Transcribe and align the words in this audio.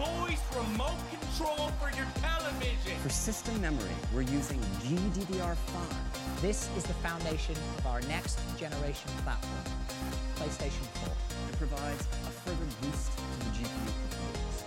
voice 0.00 0.40
remote 0.56 0.96
control 1.12 1.68
for 1.76 1.92
your 1.94 2.06
television. 2.24 2.96
For 3.02 3.10
system 3.10 3.60
memory, 3.60 3.92
we're 4.14 4.22
using 4.22 4.58
GDDR5. 4.80 6.40
This 6.40 6.70
is 6.74 6.84
the 6.84 6.94
foundation 7.04 7.54
of 7.78 7.86
our 7.86 8.00
next 8.02 8.40
generation 8.56 9.10
platform, 9.24 9.60
PlayStation 10.36 10.88
4. 11.04 11.12
It 11.52 11.58
provides 11.58 12.00
a 12.00 12.32
further 12.32 12.68
boost 12.80 13.12
to 13.12 13.38
the 13.44 13.50
GPU 13.60 13.92
performance. 14.08 14.64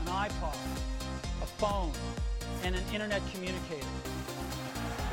an 0.00 0.06
iPod, 0.10 0.58
a 1.42 1.46
phone, 1.62 1.92
and 2.64 2.74
an 2.74 2.82
internet 2.92 3.22
communicator. 3.32 3.94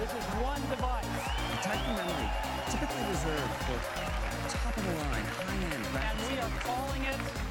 This 0.02 0.10
is 0.10 0.26
one 0.42 0.62
device. 0.74 1.06
The 1.06 1.70
type 1.70 1.86
of 1.86 2.02
memory 2.02 2.30
typically 2.66 3.06
reserved 3.14 3.54
for 3.70 3.78
top-of-the-line, 4.50 5.28
high-end 5.46 5.86
And 6.02 6.18
we 6.32 6.40
are 6.42 6.54
calling 6.66 7.04
it 7.06 7.20
iPhone. 7.22 7.51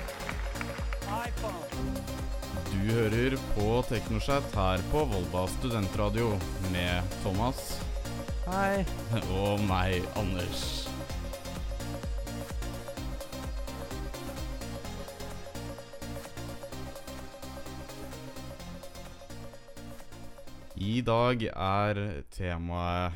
Du 1.20 2.76
hører 2.94 3.34
på 3.52 3.64
Teknoschat 3.84 4.54
her 4.56 4.80
på 4.88 5.02
Volda 5.04 5.42
studentradio 5.52 6.30
med 6.72 7.10
Thomas 7.20 7.74
Hei. 8.46 8.86
og 9.36 9.60
meg, 9.68 10.00
Anders. 10.16 10.88
I 20.80 21.02
dag 21.04 21.44
er 21.52 22.04
temaet 22.32 23.12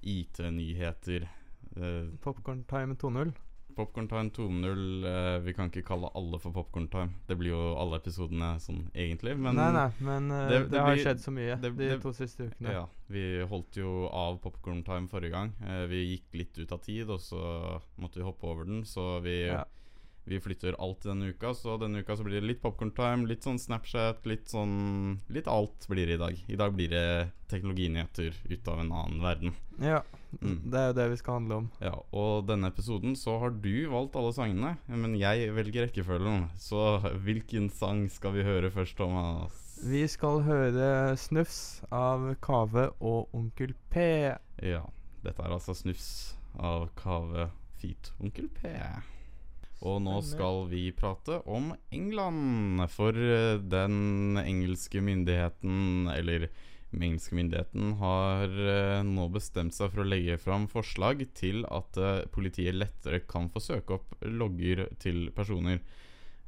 IT-nyheter. 0.00 1.28
Uh, 1.76 2.08
Popcorn 2.24 2.64
Time 2.64 2.96
2.0. 2.96 3.36
Popcorn 3.76 4.08
Time 4.08 4.30
2.0 4.30 5.04
eh, 5.06 5.38
Vi 5.44 5.52
kan 5.54 5.70
ikke 5.70 5.82
kalle 5.86 6.10
alle 6.14 6.38
for 6.40 6.52
Popcorn 6.52 6.88
Time. 6.88 7.14
Det 7.28 7.36
blir 7.38 7.50
jo 7.52 7.74
alle 7.80 7.98
episodene 8.00 8.54
sånn 8.62 8.84
egentlig, 8.94 9.36
men 9.38 9.56
nei, 9.56 9.70
nei, 9.72 9.88
men 10.00 10.30
eh, 10.30 10.48
det- 10.48 10.58
det, 10.64 10.70
det 10.70 10.80
har 10.80 10.94
blir- 10.94 11.04
skjedd 11.04 11.20
så 11.24 11.30
mye 11.34 11.60
det- 11.60 11.76
de 11.76 11.88
det- 11.88 12.00
to 12.02 12.12
siste 12.12 12.48
ukene. 12.50 12.72
Ja, 12.72 12.86
vi 13.08 13.24
holdt 13.50 13.76
jo 13.76 14.08
av 14.08 14.38
Popcorn 14.40 14.82
Time 14.84 15.08
forrige 15.08 15.30
gang. 15.32 15.52
Eh, 15.66 15.86
vi 15.86 16.02
gikk 16.16 16.34
litt 16.40 16.58
ut 16.58 16.72
av 16.72 16.78
tid, 16.82 17.08
og 17.10 17.18
så 17.20 17.80
måtte 17.98 18.16
vi 18.16 18.22
hoppe 18.22 18.44
over 18.44 18.64
den. 18.64 18.82
Så 18.84 19.20
vi, 19.22 19.46
Ja. 19.48 19.64
vi 20.26 20.38
flytter 20.40 20.74
alt 20.80 21.02
denne 21.02 21.28
uka. 21.34 21.52
Så 21.54 21.78
denne 21.78 21.98
uka 22.00 22.16
så 22.16 22.24
blir 22.24 22.40
det 22.40 22.44
litt 22.48 22.62
Popcorn 22.62 22.90
Time, 22.92 23.26
litt 23.26 23.42
sånn 23.42 23.58
Snapchat, 23.58 24.24
litt 24.24 24.46
sånn 24.48 25.18
Litt 25.28 25.46
alt 25.46 25.86
blir 25.88 26.06
det 26.06 26.14
i 26.14 26.16
dag. 26.16 26.44
I 26.48 26.56
dag 26.56 26.72
blir 26.74 26.88
det 26.88 27.30
teknologinyheter 27.48 28.32
ut 28.50 28.68
av 28.68 28.80
en 28.80 28.90
annen 28.92 29.20
verden. 29.20 29.52
Ja, 29.80 30.02
Mm. 30.40 30.58
det 30.70 30.80
er 30.80 30.86
jo 30.90 30.96
det 30.98 31.08
vi 31.12 31.18
skal 31.20 31.38
handle 31.38 31.58
om. 31.62 31.68
Ja, 31.84 31.94
og 32.12 32.46
denne 32.48 32.70
episoden 32.72 33.16
så 33.18 33.36
har 33.42 33.54
du 33.64 33.74
valgt 33.92 34.16
alle 34.18 34.32
sangene, 34.36 34.74
men 34.88 35.16
jeg 35.20 35.52
velger 35.56 35.88
rekkefølgen. 35.88 36.48
Så 36.60 36.98
hvilken 37.24 37.70
sang 37.70 38.06
skal 38.12 38.36
vi 38.36 38.46
høre 38.46 38.72
først, 38.74 38.96
Thomas? 38.98 39.60
Vi 39.84 40.06
skal 40.08 40.42
høre 40.46 41.16
'Snufs' 41.18 41.82
av 41.92 42.34
Kave 42.40 42.90
og 43.00 43.34
Onkel 43.34 43.74
P. 43.90 43.98
Ja, 44.62 44.84
dette 45.24 45.42
er 45.42 45.52
altså 45.52 45.74
Snufs 45.74 46.38
av 46.58 46.88
Kave 46.96 47.50
feat 47.80 48.12
Onkel 48.20 48.48
P. 48.48 48.70
Og 49.84 49.98
nå 50.00 50.14
skal 50.24 50.62
vi 50.70 50.86
prate 50.96 51.42
om 51.50 51.74
England. 51.92 52.80
For 52.94 53.12
den 53.12 54.38
engelske 54.40 55.02
myndigheten, 55.04 56.08
eller 56.08 56.48
engelske 57.02 57.36
myndigheten, 57.36 57.94
har 58.00 58.48
eh, 58.48 59.02
nå 59.06 59.26
bestemt 59.34 59.76
seg 59.76 59.92
for 59.92 60.04
å 60.04 60.08
legge 60.08 60.38
fram 60.40 60.66
forslag 60.70 61.24
til 61.36 61.64
at 61.72 61.98
eh, 62.00 62.24
politiet 62.34 62.76
lettere 62.76 63.24
kan 63.28 63.50
få 63.52 63.62
søke 63.62 63.98
opp 63.98 64.16
logger 64.24 64.86
til 65.02 65.28
personer. 65.36 65.80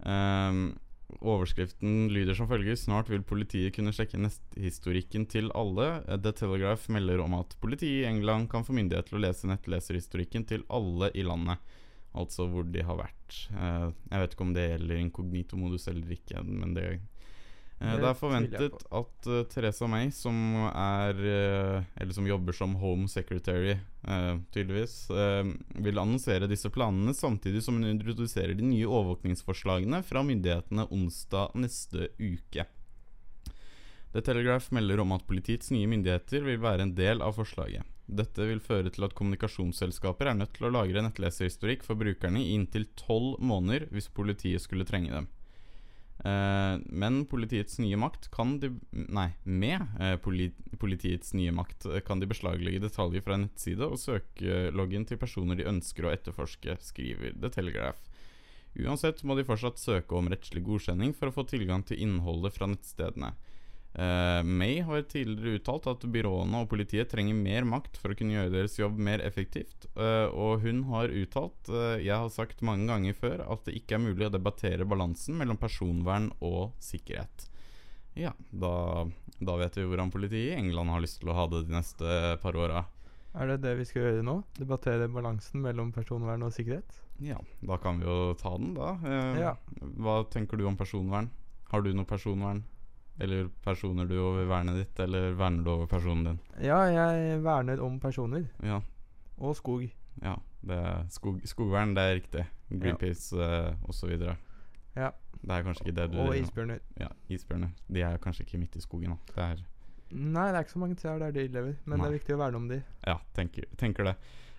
Um, 0.00 0.74
Overskriften 1.22 2.08
lyder 2.10 2.34
som 2.34 2.48
følger 2.50 2.74
Snart 2.76 3.08
vil 3.12 3.22
politiet 3.24 3.76
kunne 3.76 3.92
sjekke 3.94 4.18
netthistorikken 4.18 5.28
til 5.30 5.52
alle. 5.54 6.02
The 6.18 6.32
Telegraph 6.34 6.90
melder 6.92 7.22
om 7.22 7.36
at 7.38 7.54
politiet 7.62 8.02
i 8.02 8.08
England 8.08 8.50
kan 8.50 8.66
få 8.66 8.74
myndighet 8.74 9.06
til 9.08 9.20
å 9.20 9.22
lese 9.22 9.46
nettleserhistorikken 9.48 10.48
til 10.50 10.66
alle 10.66 11.12
i 11.14 11.22
landet. 11.26 11.62
Altså 12.16 12.48
hvor 12.50 12.66
de 12.66 12.82
har 12.84 12.98
vært. 12.98 13.38
Uh, 13.54 13.94
jeg 14.10 14.22
vet 14.22 14.34
ikke 14.34 14.46
om 14.48 14.56
det 14.56 14.66
gjelder 14.66 15.02
inkognito-modus 15.04 15.86
eller 15.92 16.16
ikke, 16.18 16.42
men 16.42 16.74
det 16.74 16.88
Det 17.76 17.98
Det 18.00 18.08
er 18.08 18.16
forventet 18.16 18.84
at 18.88 19.26
uh, 19.28 19.42
Teresa 19.52 19.86
May, 19.90 20.08
som 20.14 20.36
er 20.70 21.18
uh, 21.20 21.82
Eller 22.00 22.14
som 22.16 22.28
jobber 22.28 22.56
som 22.56 22.72
Home 22.80 23.08
Secretary, 23.08 23.74
uh, 24.08 24.38
tydeligvis, 24.54 25.10
eh, 25.10 25.50
vil 25.84 26.00
annonsere 26.00 26.48
disse 26.48 26.70
planene 26.72 27.12
samtidig 27.14 27.62
som 27.62 27.76
hun 27.76 27.90
introduserer 27.90 28.56
de 28.56 28.64
nye 28.64 28.88
overvåkningsforslagene 28.88 30.00
fra 30.06 30.24
myndighetene 30.24 30.88
onsdag 30.88 31.52
neste 31.60 32.08
uke. 32.16 32.64
The 34.14 34.24
Telegraph 34.24 34.72
melder 34.72 35.02
om 35.02 35.12
at 35.12 35.26
politiets 35.28 35.68
nye 35.74 35.90
myndigheter 35.90 36.46
vil 36.46 36.62
være 36.62 36.86
en 36.86 36.94
del 36.96 37.20
av 37.20 37.36
forslaget. 37.36 37.84
Dette 38.06 38.46
vil 38.48 38.62
føre 38.62 38.88
til 38.94 39.04
at 39.04 39.14
kommunikasjonsselskaper 39.18 40.30
er 40.30 40.38
nødt 40.38 40.54
til 40.56 40.68
å 40.68 40.72
lagre 40.72 41.02
nettleserhistorikk 41.04 41.84
for 41.84 41.98
brukerne 42.00 42.40
i 42.40 42.54
inntil 42.54 42.86
tolv 42.96 43.42
måneder 43.42 43.90
hvis 43.92 44.08
politiet 44.14 44.64
skulle 44.64 44.86
trenge 44.88 45.12
dem. 45.12 45.26
Eh, 46.26 46.78
men 46.86 47.20
politiets 47.28 47.78
nye 47.78 47.96
makt 48.00 48.30
kan 48.34 48.56
de 48.62 48.72
Nei, 48.90 49.28
med 49.44 49.82
eh, 50.00 50.16
poli, 50.22 50.48
politiets 50.80 51.34
nye 51.36 51.52
makt 51.54 51.86
eh, 51.90 52.02
kan 52.06 52.22
de 52.22 52.28
beslaglegge 52.30 52.82
detaljer 52.82 53.22
fra 53.22 53.36
en 53.36 53.44
nettside 53.46 53.86
og 53.86 54.00
søkeloggen 54.00 55.06
til 55.06 55.20
personer 55.20 55.58
de 55.58 55.68
ønsker 55.68 56.08
å 56.08 56.14
etterforske, 56.14 56.78
skriver 56.82 57.36
The 57.36 57.52
Telegraph. 57.58 58.00
Uansett 58.76 59.22
må 59.24 59.36
de 59.36 59.44
fortsatt 59.46 59.78
søke 59.80 60.16
om 60.18 60.28
rettslig 60.32 60.64
godkjenning 60.66 61.14
for 61.16 61.30
å 61.30 61.36
få 61.36 61.46
tilgang 61.48 61.84
til 61.86 62.00
innholdet 62.04 62.56
fra 62.56 62.68
nettstedene. 62.72 63.34
Eh, 63.96 64.42
May 64.44 64.82
har 64.84 65.06
tidligere 65.08 65.56
uttalt 65.56 65.86
at 65.88 66.02
byråene 66.12 66.58
og 66.60 66.68
politiet 66.68 67.08
trenger 67.08 67.34
mer 67.38 67.64
makt 67.64 67.96
for 67.96 68.12
å 68.12 68.16
kunne 68.18 68.34
gjøre 68.36 68.52
deres 68.52 68.74
jobb 68.76 68.98
mer 69.00 69.22
effektivt, 69.24 69.86
eh, 69.96 70.26
og 70.36 70.60
hun 70.66 70.82
har 70.90 71.08
uttalt 71.08 71.70
eh, 71.72 72.02
Jeg 72.04 72.12
har 72.20 72.28
sagt 72.34 72.60
mange 72.66 72.90
ganger 72.90 73.16
før 73.16 73.40
at 73.48 73.64
det 73.64 73.78
ikke 73.80 73.96
er 73.96 74.04
mulig 74.04 74.26
å 74.28 74.34
debattere 74.34 74.84
balansen 74.84 75.38
mellom 75.40 75.56
personvern 75.56 76.28
og 76.44 76.74
sikkerhet. 76.84 77.48
Ja, 78.16 78.34
da, 78.52 79.06
da 79.40 79.56
vet 79.60 79.80
vi 79.80 79.86
hvordan 79.88 80.12
politiet 80.12 80.52
i 80.52 80.60
England 80.60 80.92
har 80.92 81.00
lyst 81.04 81.22
til 81.22 81.32
å 81.32 81.38
ha 81.40 81.48
det 81.52 81.64
de 81.66 81.74
neste 81.78 82.20
par 82.44 82.56
åra. 82.56 82.84
Er 83.36 83.50
det 83.52 83.58
det 83.64 83.74
vi 83.80 83.84
skal 83.88 84.06
gjøre 84.06 84.22
nå? 84.24 84.38
Debattere 84.56 85.08
balansen 85.12 85.60
mellom 85.64 85.90
personvern 85.92 86.44
og 86.46 86.52
sikkerhet? 86.56 87.00
Ja, 87.24 87.36
da 87.64 87.76
kan 87.80 88.00
vi 88.00 88.04
jo 88.08 88.32
ta 88.40 88.52
den, 88.60 88.74
da. 88.76 88.94
Eh, 89.04 89.40
Ja. 89.40 89.56
Hva 90.00 90.22
tenker 90.32 90.56
du 90.60 90.64
om 90.68 90.76
personvern? 90.76 91.28
Har 91.72 91.80
du 91.84 91.92
noe 91.96 92.08
personvern? 92.08 92.62
Eller 93.18 93.48
personer 93.64 94.08
du 94.08 94.18
over 94.20 94.44
vernet 94.44 94.76
ditt, 94.76 94.98
eller 95.00 95.32
verner 95.38 95.64
du 95.64 95.70
over 95.72 95.88
personen 95.88 96.24
din? 96.28 96.40
Ja, 96.60 96.82
jeg 96.90 97.40
verner 97.44 97.80
om 97.80 98.00
personer. 98.00 98.44
Ja, 98.62 98.82
Og 99.38 99.56
skog. 99.56 99.88
ja 100.22 100.36
det 100.66 100.76
er 100.76 101.06
skog, 101.12 101.40
skogvern, 101.46 101.94
det 101.96 102.02
er 102.02 102.14
riktig. 102.18 102.44
Greenpeace 102.70 103.36
uh, 103.36 103.88
osv. 103.88 104.12
Ja. 104.96 105.10
Det 105.36 105.54
er 105.54 105.62
kanskje 105.62 105.86
ikke 105.86 105.96
det 106.00 106.06
du 106.12 106.20
Og 106.24 106.36
isbjørner. 106.36 106.80
Ja, 106.98 107.08
isbjørner. 107.28 107.70
De 107.92 108.02
er 108.02 108.16
kanskje 108.22 108.46
ikke 108.46 108.58
midt 108.58 108.76
i 108.76 108.82
skogen. 108.82 109.14
Da. 109.14 109.34
Det 109.34 109.44
er 109.44 109.64
Nei, 110.16 110.48
det 110.52 110.54
er 110.54 110.62
ikke 110.62 110.76
så 110.76 110.78
mange 110.78 110.94
trær 110.94 111.18
der 111.18 111.32
de 111.34 111.48
lever, 111.50 111.72
men 111.84 111.98
det 111.98 112.06
er 112.06 112.12
viktig 112.14 112.34
å 112.36 112.38
verne 112.38 112.58
om 112.60 112.68
de. 112.70 112.76
Ja, 113.02 113.16
tenker, 113.34 113.64
tenker 113.78 114.06
det. 114.06 114.12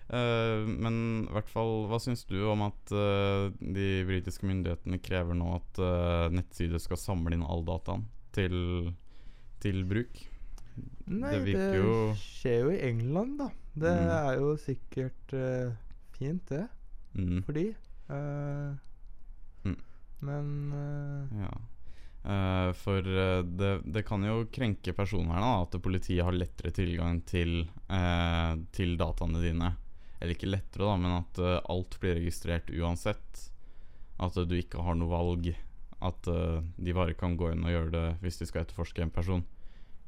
Uh, 0.08 0.64
men 0.68 0.98
i 1.24 1.32
hvert 1.32 1.48
fall, 1.48 1.86
hva 1.88 1.96
syns 2.00 2.26
du 2.28 2.36
om 2.52 2.66
at 2.66 2.92
uh, 2.92 3.48
de 3.56 3.88
britiske 4.08 4.44
myndighetene 4.48 5.00
krever 5.04 5.36
nå 5.36 5.54
at 5.56 5.80
uh, 5.80 6.28
nettsider 6.32 6.80
skal 6.80 7.00
samle 7.00 7.32
inn 7.36 7.44
all 7.44 7.64
dataen 7.64 8.04
til, 8.38 8.58
til 9.62 9.82
bruk? 9.90 10.20
Nei, 11.10 11.32
Det 11.42 11.54
det, 11.56 12.18
skjer 12.22 12.60
jo 12.62 12.70
i 12.76 12.82
England, 12.86 13.38
da. 13.40 13.48
Det 13.78 13.94
Mm. 13.94 14.10
er 14.14 14.32
jo 14.38 14.52
sikkert 14.62 15.34
uh, 15.34 15.72
fint, 16.18 16.44
det, 16.50 16.64
Mm, 17.18 17.40
for 17.42 17.52
de. 17.56 17.66
Eh, 18.14 18.74
Mm. 19.64 19.76
Men 20.20 20.72
uh, 20.72 21.40
ja. 21.42 21.50
For 22.76 23.00
det, 23.02 23.70
det 23.88 24.02
kan 24.06 24.22
jo 24.26 24.42
krenke 24.52 24.92
personvernet 24.92 25.62
at 25.74 25.78
politiet 25.82 26.22
har 26.26 26.34
lettere 26.36 26.70
tilgang 26.76 27.22
til, 27.24 27.62
til 28.76 28.96
dataene 29.00 29.40
dine. 29.40 29.70
Eller 30.20 30.34
ikke 30.34 30.50
lettere, 30.50 30.84
da, 30.90 30.96
men 31.00 31.14
at 31.22 31.40
alt 31.70 31.96
blir 32.02 32.18
registrert 32.18 32.68
uansett. 32.74 33.46
At 34.20 34.34
du 34.34 34.54
ikke 34.58 34.82
har 34.84 34.98
noe 34.98 35.08
valg. 35.08 35.48
At 36.04 36.28
uh, 36.30 36.60
de 36.78 36.94
bare 36.94 37.16
kan 37.18 37.36
gå 37.38 37.50
inn 37.52 37.64
og 37.66 37.72
gjøre 37.74 37.94
det 37.94 38.06
hvis 38.22 38.38
de 38.40 38.46
skal 38.48 38.64
etterforske 38.64 39.02
en 39.02 39.14
person. 39.14 39.44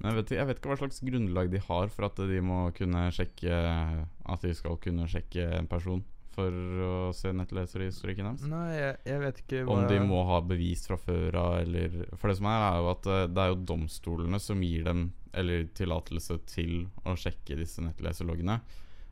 Men 0.01 0.13
jeg 0.13 0.21
vet, 0.21 0.31
jeg 0.39 0.49
vet 0.49 0.61
ikke 0.61 0.71
hva 0.71 0.79
slags 0.81 1.03
grunnlag 1.05 1.51
de 1.53 1.61
har 1.61 1.91
for 1.93 2.07
at 2.09 2.23
de 2.31 2.39
må 2.41 2.63
kunne 2.73 3.03
sjekke 3.13 3.53
At 3.53 4.47
de 4.47 4.55
skal 4.57 4.79
kunne 4.81 5.05
sjekke 5.11 5.45
en 5.59 5.69
person 5.69 6.01
for 6.31 6.55
å 6.87 6.95
se 7.17 7.33
nettleserhistorikken 7.35 8.29
deres. 8.29 8.45
Nei, 8.49 8.67
jeg, 8.77 8.97
jeg 9.11 9.23
vet 9.25 9.41
ikke 9.43 9.63
hva 9.67 9.77
Om 9.77 9.89
de 9.91 9.99
må 10.07 10.23
ha 10.29 10.39
bevis 10.47 10.87
fra 10.87 10.97
før 11.01 11.37
av, 11.41 11.57
eller 11.65 11.97
For 12.15 12.31
det 12.31 12.39
som 12.39 12.49
er, 12.49 12.67
er 12.69 12.79
jo 12.79 12.91
at 12.95 13.09
eh, 13.11 13.25
det 13.31 13.43
er 13.43 13.53
jo 13.53 13.63
domstolene 13.73 14.41
som 14.43 14.63
gir 14.65 14.87
dem 14.87 15.09
Eller 15.37 15.67
tillatelse 15.77 16.39
til 16.51 16.87
å 17.05 17.17
sjekke 17.19 17.59
disse 17.59 17.83
nettleserloggene. 17.85 18.61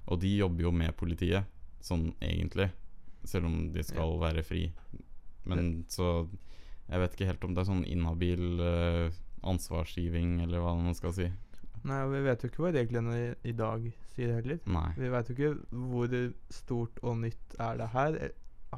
Og 0.08 0.22
de 0.22 0.36
jobber 0.38 0.68
jo 0.68 0.72
med 0.74 0.96
politiet, 0.98 1.46
sånn 1.84 2.08
egentlig. 2.24 2.70
Selv 3.28 3.50
om 3.50 3.58
de 3.74 3.84
skal 3.84 4.16
være 4.22 4.42
fri. 4.46 4.64
Men 5.48 5.84
så 5.92 6.22
Jeg 6.88 7.02
vet 7.02 7.14
ikke 7.16 7.28
helt 7.28 7.44
om 7.44 7.54
det 7.54 7.62
er 7.62 7.68
sånn 7.68 7.84
inhabil 7.84 8.62
eh, 8.64 9.18
ansvarsgiving, 9.48 10.38
eller 10.44 10.62
hva 10.64 10.74
man 10.78 10.96
skal 10.96 11.14
si. 11.16 11.28
Nei, 11.86 12.00
og 12.02 12.12
vi 12.12 12.24
vet 12.24 12.42
jo 12.42 12.50
ikke 12.50 12.64
hva 12.64 12.74
reglene 12.74 13.14
i, 13.16 13.26
i 13.50 13.54
dag 13.56 13.84
sier 14.14 14.34
heller. 14.38 14.58
Nei. 14.66 14.88
Vi 14.98 15.10
vet 15.12 15.30
jo 15.30 15.36
ikke 15.36 15.80
hvor 15.92 16.14
stort 16.52 17.00
og 17.04 17.20
nytt 17.22 17.58
er 17.62 17.78
det 17.80 17.90
her. 17.94 18.18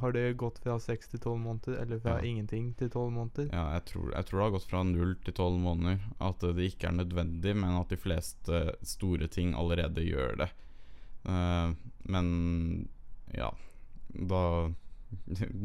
Har 0.01 0.12
det 0.15 0.25
gått 0.39 0.61
fra 0.62 0.77
seks 0.79 1.11
til 1.11 1.23
tolv 1.23 1.41
måneder, 1.43 1.81
eller 1.83 2.03
fra 2.03 2.19
Ja. 2.19 2.27
ingenting 2.29 2.75
til 2.79 2.91
tolv 2.93 3.11
måneder? 3.15 3.49
Ja, 3.51 3.65
jeg 3.79 3.87
tror, 3.91 4.12
jeg 4.15 4.27
tror 4.29 4.39
det 4.39 4.45
har 4.45 4.55
gått 4.59 4.69
fra 4.71 4.83
null 4.87 5.17
til 5.25 5.35
tolv 5.35 5.59
måneder. 5.65 6.05
At 6.21 6.45
det 6.45 6.69
ikke 6.69 6.91
er 6.91 6.99
nødvendig, 7.01 7.57
men 7.57 7.79
at 7.81 7.89
de 7.91 7.99
fleste 7.99 8.61
store 8.87 9.27
ting 9.33 9.55
allerede 9.59 10.05
gjør 10.05 10.37
det. 10.45 10.51
Uh, 11.27 11.75
men 12.09 12.89
ja 13.35 13.51
da, 14.15 14.71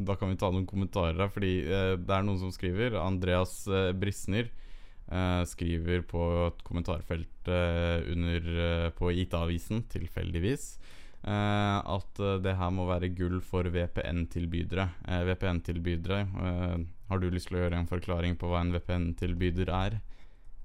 da 0.08 0.16
kan 0.20 0.32
vi 0.32 0.38
ta 0.42 0.50
noen 0.52 0.68
kommentarer 0.70 1.18
her, 1.20 1.32
fordi 1.34 1.56
eh, 1.66 1.94
det 2.02 2.14
er 2.16 2.26
noen 2.26 2.42
som 2.42 2.54
skriver. 2.54 2.98
Andreas 3.02 3.64
eh, 3.68 3.92
Brisner 3.98 4.50
eh, 4.50 5.42
skriver 5.50 6.06
på 6.10 6.24
et 6.48 6.64
kommentarfelt 6.68 7.50
eh, 7.52 8.06
under 8.14 8.50
eh, 8.66 8.90
på 8.98 9.12
IT-avisen, 9.14 9.86
tilfeldigvis, 9.94 10.66
eh, 11.24 11.78
at 11.98 12.24
det 12.46 12.58
her 12.58 12.74
må 12.74 12.88
være 12.90 13.12
gull 13.18 13.40
for 13.46 13.70
VPN-tilbydere. 13.74 14.90
VPN-tilbydere 15.30 16.20
Har 17.06 17.22
du 17.22 17.30
lyst 17.30 17.52
til 17.52 17.60
å 17.60 17.66
gjøre 17.66 17.84
en 17.84 17.90
forklaring 17.90 18.38
på 18.42 18.50
hva 18.50 18.66
en 18.66 18.74
VPN-tilbyder 18.74 19.70
er? 19.74 20.02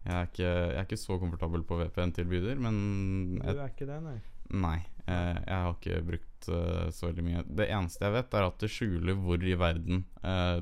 Jeg 0.00 0.17
er, 0.17 0.29
ikke, 0.31 0.44
jeg 0.49 0.77
er 0.81 0.87
ikke 0.87 0.97
så 0.97 1.17
komfortabel 1.21 1.65
på 1.69 1.77
VPN-tilbyder, 1.77 2.56
men 2.65 2.77
Du 3.43 3.50
er 3.53 3.67
ikke 3.69 3.88
det, 3.88 3.99
nei. 4.00 4.17
Nei, 4.50 4.79
jeg 5.11 5.61
har 5.65 5.75
ikke 5.75 6.03
brukt 6.07 6.49
eh, 6.49 6.91
så 6.95 7.07
veldig 7.11 7.25
mye. 7.27 7.45
Det 7.47 7.69
eneste 7.69 8.05
jeg 8.07 8.12
vet, 8.17 8.35
er 8.35 8.47
at 8.49 8.59
det 8.62 8.71
skjuler 8.71 9.15
hvor 9.21 9.43
i 9.45 9.55
verden 9.61 10.05
eh, 10.25 10.61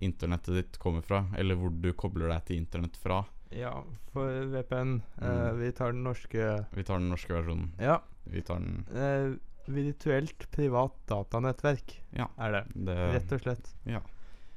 internettet 0.00 0.54
ditt 0.60 0.78
kommer 0.80 1.02
fra, 1.04 1.24
eller 1.36 1.58
hvor 1.60 1.70
du 1.74 1.90
kobler 1.92 2.28
deg 2.32 2.44
til 2.48 2.60
internett 2.62 2.96
fra. 3.00 3.22
Ja, 3.50 3.72
for 4.12 4.30
VPN. 4.52 5.00
eh, 5.20 5.26
Mm. 5.28 5.58
vi 5.58 5.72
tar 5.72 5.92
den 5.92 6.04
norske 6.04 6.66
Vi 6.72 6.84
tar 6.84 6.98
den 7.02 7.08
norske 7.10 7.34
versjonen. 7.34 7.72
Ja. 7.80 7.98
Vi 8.24 8.42
tar 8.42 8.60
den 8.60 8.84
Eh, 8.94 9.36
virtuelt 9.70 10.46
privat 10.50 10.94
datanettverk 11.06 11.96
Ja. 12.16 12.28
er 12.38 12.52
det. 12.52 12.64
Det, 12.86 12.96
Rett 13.14 13.32
og 13.32 13.40
slett. 13.42 13.74
ja. 13.86 14.00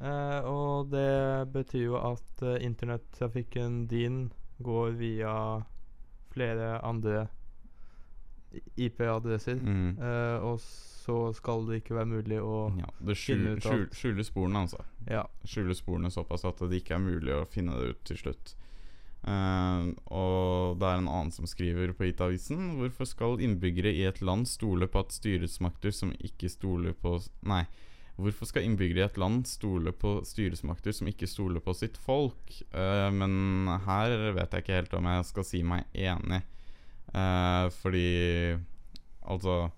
Eh, 0.02 0.40
og 0.46 0.90
det 0.92 1.52
betyr 1.54 1.84
jo 1.86 1.96
at 1.98 2.42
uh, 2.44 2.58
internettrafikken 2.60 3.88
din 3.88 4.32
går 4.62 4.92
via 4.98 5.64
flere 6.34 6.80
andre 6.84 7.28
IP-adresser. 8.76 9.60
Mm. 9.62 10.00
Uh, 10.00 10.52
og 10.52 10.60
så 11.04 11.18
skal 11.36 11.66
det 11.68 11.82
ikke 11.82 11.98
være 11.98 12.12
mulig 12.14 12.40
å 12.40 12.66
ja. 12.80 12.90
Det 13.04 13.16
finne 13.20 13.56
skjul, 13.58 13.60
ut 13.60 13.70
alt. 13.72 13.96
skjuler 14.00 14.28
sporene, 14.28 14.66
altså. 14.66 14.84
Ja. 15.10 15.24
Skjuler 15.44 15.78
sporene 15.78 16.12
såpass 16.14 16.46
at 16.48 16.64
det 16.64 16.80
ikke 16.80 16.98
er 16.98 17.04
mulig 17.04 17.34
å 17.36 17.48
finne 17.50 17.76
det 17.80 17.94
ut 17.94 18.04
til 18.08 18.22
slutt. 18.22 18.54
Uh, 19.24 19.92
og 20.12 20.80
det 20.80 20.88
er 20.90 21.00
en 21.00 21.08
annen 21.08 21.32
som 21.32 21.48
skriver 21.48 21.94
på 21.96 22.10
IT-avisen 22.10 22.74
Hvorfor 22.76 23.08
skal 23.08 23.40
innbyggere 23.40 23.94
i 23.96 24.02
et 24.04 24.20
land 24.20 24.50
stole 24.52 24.90
på 24.92 25.00
at 25.00 25.16
styresmakter 25.16 25.96
som 25.96 26.12
ikke 26.20 26.50
stoler 26.52 26.92
på 26.92 27.14
Nei. 27.48 27.62
Hvorfor 28.20 28.50
skal 28.50 28.68
innbyggere 28.68 29.00
i 29.00 29.08
et 29.08 29.16
land 29.18 29.48
stole 29.48 29.94
på 29.96 30.18
styresmakter 30.28 30.94
som 30.94 31.08
ikke 31.10 31.30
stoler 31.30 31.64
på 31.64 31.74
sitt 31.78 31.96
folk? 31.98 32.52
Uh, 32.76 33.10
men 33.16 33.72
her 33.88 34.34
vet 34.36 34.54
jeg 34.54 34.66
ikke 34.66 34.82
helt 34.82 34.98
om 35.00 35.08
jeg 35.10 35.30
skal 35.32 35.48
si 35.48 35.64
meg 35.66 35.88
enig. 35.96 36.44
Eh, 37.14 37.68
fordi 37.78 38.58
Altså 39.30 39.70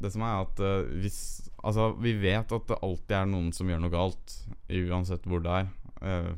Det 0.00 0.10
som 0.12 0.22
er 0.22 0.42
at 0.44 0.60
eh, 0.60 0.90
hvis 1.00 1.20
Altså, 1.64 1.90
vi 2.00 2.14
vet 2.20 2.52
at 2.56 2.66
det 2.70 2.76
alltid 2.82 3.16
er 3.16 3.26
noen 3.28 3.50
som 3.52 3.68
gjør 3.68 3.80
noe 3.82 3.92
galt, 3.92 4.34
uansett 4.72 5.26
hvor 5.28 5.42
det 5.44 5.50
er. 5.58 5.66
Eh, 6.00 6.30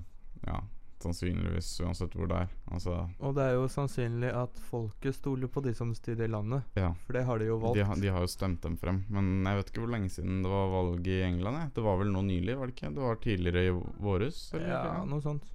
ja, 0.49 0.57
sannsynligvis 1.03 1.69
uansett 1.85 2.17
hvor 2.19 2.27
det 2.31 2.41
er. 2.41 2.49
Altså 2.75 2.97
Og 3.23 3.37
det 3.37 3.45
er 3.45 3.53
jo 3.55 3.69
sannsynlig 3.71 4.33
at 4.35 4.59
folket 4.67 5.15
stoler 5.15 5.47
på 5.47 5.63
de 5.63 5.77
som 5.79 5.93
styrer 5.95 6.27
landet. 6.33 6.67
Ja. 6.75 6.91
For 7.07 7.15
det 7.15 7.23
har 7.29 7.39
de 7.39 7.47
jo 7.53 7.61
valgt. 7.63 7.79
De, 7.79 7.85
har- 7.87 8.03
de 8.03 8.11
har 8.17 8.27
jo 8.27 8.33
stemt 8.35 8.63
dem 8.67 8.75
frem. 8.83 9.05
Men 9.15 9.31
jeg 9.47 9.61
vet 9.61 9.71
ikke 9.71 9.85
hvor 9.85 9.95
lenge 9.95 10.11
siden 10.11 10.43
det 10.43 10.51
var 10.51 10.73
valg 10.75 11.07
i 11.07 11.21
England. 11.29 11.61
Jeg. 11.63 11.73
Det 11.79 11.85
var 11.87 12.03
vel 12.03 12.11
nå 12.17 12.23
nylig, 12.27 12.59
var 12.59 12.67
det 12.67 12.75
ikke? 12.75 12.91
Det 12.99 13.07
var 13.07 13.23
tidligere 13.29 13.65
i 13.69 13.77
våres? 14.03 14.43
eller? 14.59 14.69
ja, 14.75 15.05
noe 15.07 15.23
sånt. 15.23 15.47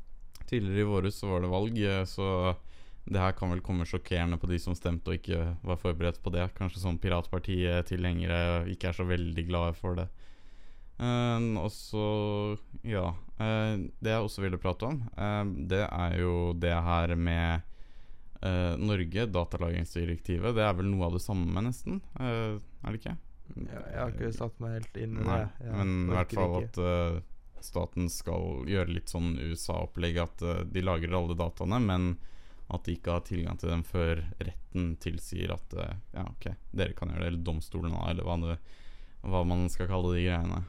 Tidligere 0.48 0.86
i 0.86 0.90
våres 0.94 1.20
så 1.20 1.28
var 1.34 1.44
det 1.44 1.52
valg, 1.52 1.76
eh, 1.84 2.06
så 2.08 2.32
det 3.08 3.22
her 3.22 3.36
kan 3.38 3.52
vel 3.54 3.64
komme 3.64 3.88
sjokkerende 3.88 4.40
på 4.42 4.50
de 4.52 4.60
som 4.60 4.76
stemte 4.76 5.12
og 5.12 5.20
ikke 5.20 5.40
var 5.66 5.80
forberedt 5.80 6.20
på 6.24 6.32
det. 6.36 6.50
Kanskje 6.58 6.84
sånn 6.84 7.00
piratpartiet-tilhengere 7.02 8.68
ikke 8.74 8.92
er 8.92 8.98
så 8.98 9.08
veldig 9.08 9.46
glade 9.48 9.76
for 9.80 10.00
det. 10.00 10.08
Uh, 10.98 11.54
og 11.62 11.72
så, 11.74 12.04
ja 12.88 13.14
Uh, 13.38 13.86
Det 14.02 14.10
jeg 14.10 14.24
også 14.26 14.42
ville 14.42 14.58
prate 14.58 14.88
om, 14.88 14.96
uh, 15.14 15.46
det 15.70 15.84
er 15.86 16.14
jo 16.18 16.54
det 16.58 16.74
her 16.74 17.12
med 17.16 17.74
Norge, 18.78 19.24
datalagringsdirektivet. 19.34 20.54
Det 20.54 20.62
er 20.62 20.76
vel 20.78 20.86
noe 20.92 21.08
av 21.08 21.16
det 21.16 21.22
samme, 21.24 21.62
nesten? 21.66 21.96
Er 22.22 22.60
det 22.86 23.00
ikke? 23.00 23.16
Ja, 23.66 23.80
jeg 23.82 23.98
har 23.98 24.12
ikke 24.14 24.30
satt 24.38 24.60
meg 24.62 24.76
helt 24.76 25.00
inn 25.02 25.16
i 25.18 25.26
det. 25.26 25.40
Men 25.66 25.94
i 26.04 26.14
hvert 26.14 26.36
fall 26.38 26.54
at 26.60 26.78
staten 27.66 28.12
skal 28.14 28.62
gjøre 28.70 28.94
litt 28.94 29.10
sånn 29.10 29.34
USA-opplegg. 29.42 30.22
At 30.22 30.46
de 30.70 30.86
lagrer 30.86 31.18
alle 31.18 31.38
dataene, 31.42 31.82
men 31.82 32.08
at 32.70 32.84
de 32.84 32.96
ikke 32.98 33.14
har 33.16 33.22
tilgang 33.28 33.58
til 33.62 33.70
dem 33.72 33.84
før 33.88 34.20
retten 34.44 34.96
tilsier 35.00 35.54
at 35.56 35.74
eh, 35.80 35.94
ja, 36.14 36.26
ok, 36.28 36.50
dere 36.76 36.94
kan 36.98 37.10
gjøre 37.14 37.24
det, 37.24 37.28
eller 37.34 37.46
domstolen, 37.48 37.94
eller 38.10 38.24
hva, 38.28 38.36
det, 38.44 38.58
hva 39.24 39.44
man 39.48 39.70
skal 39.72 39.88
kalle 39.88 40.16
de 40.18 40.26
greiene. 40.26 40.64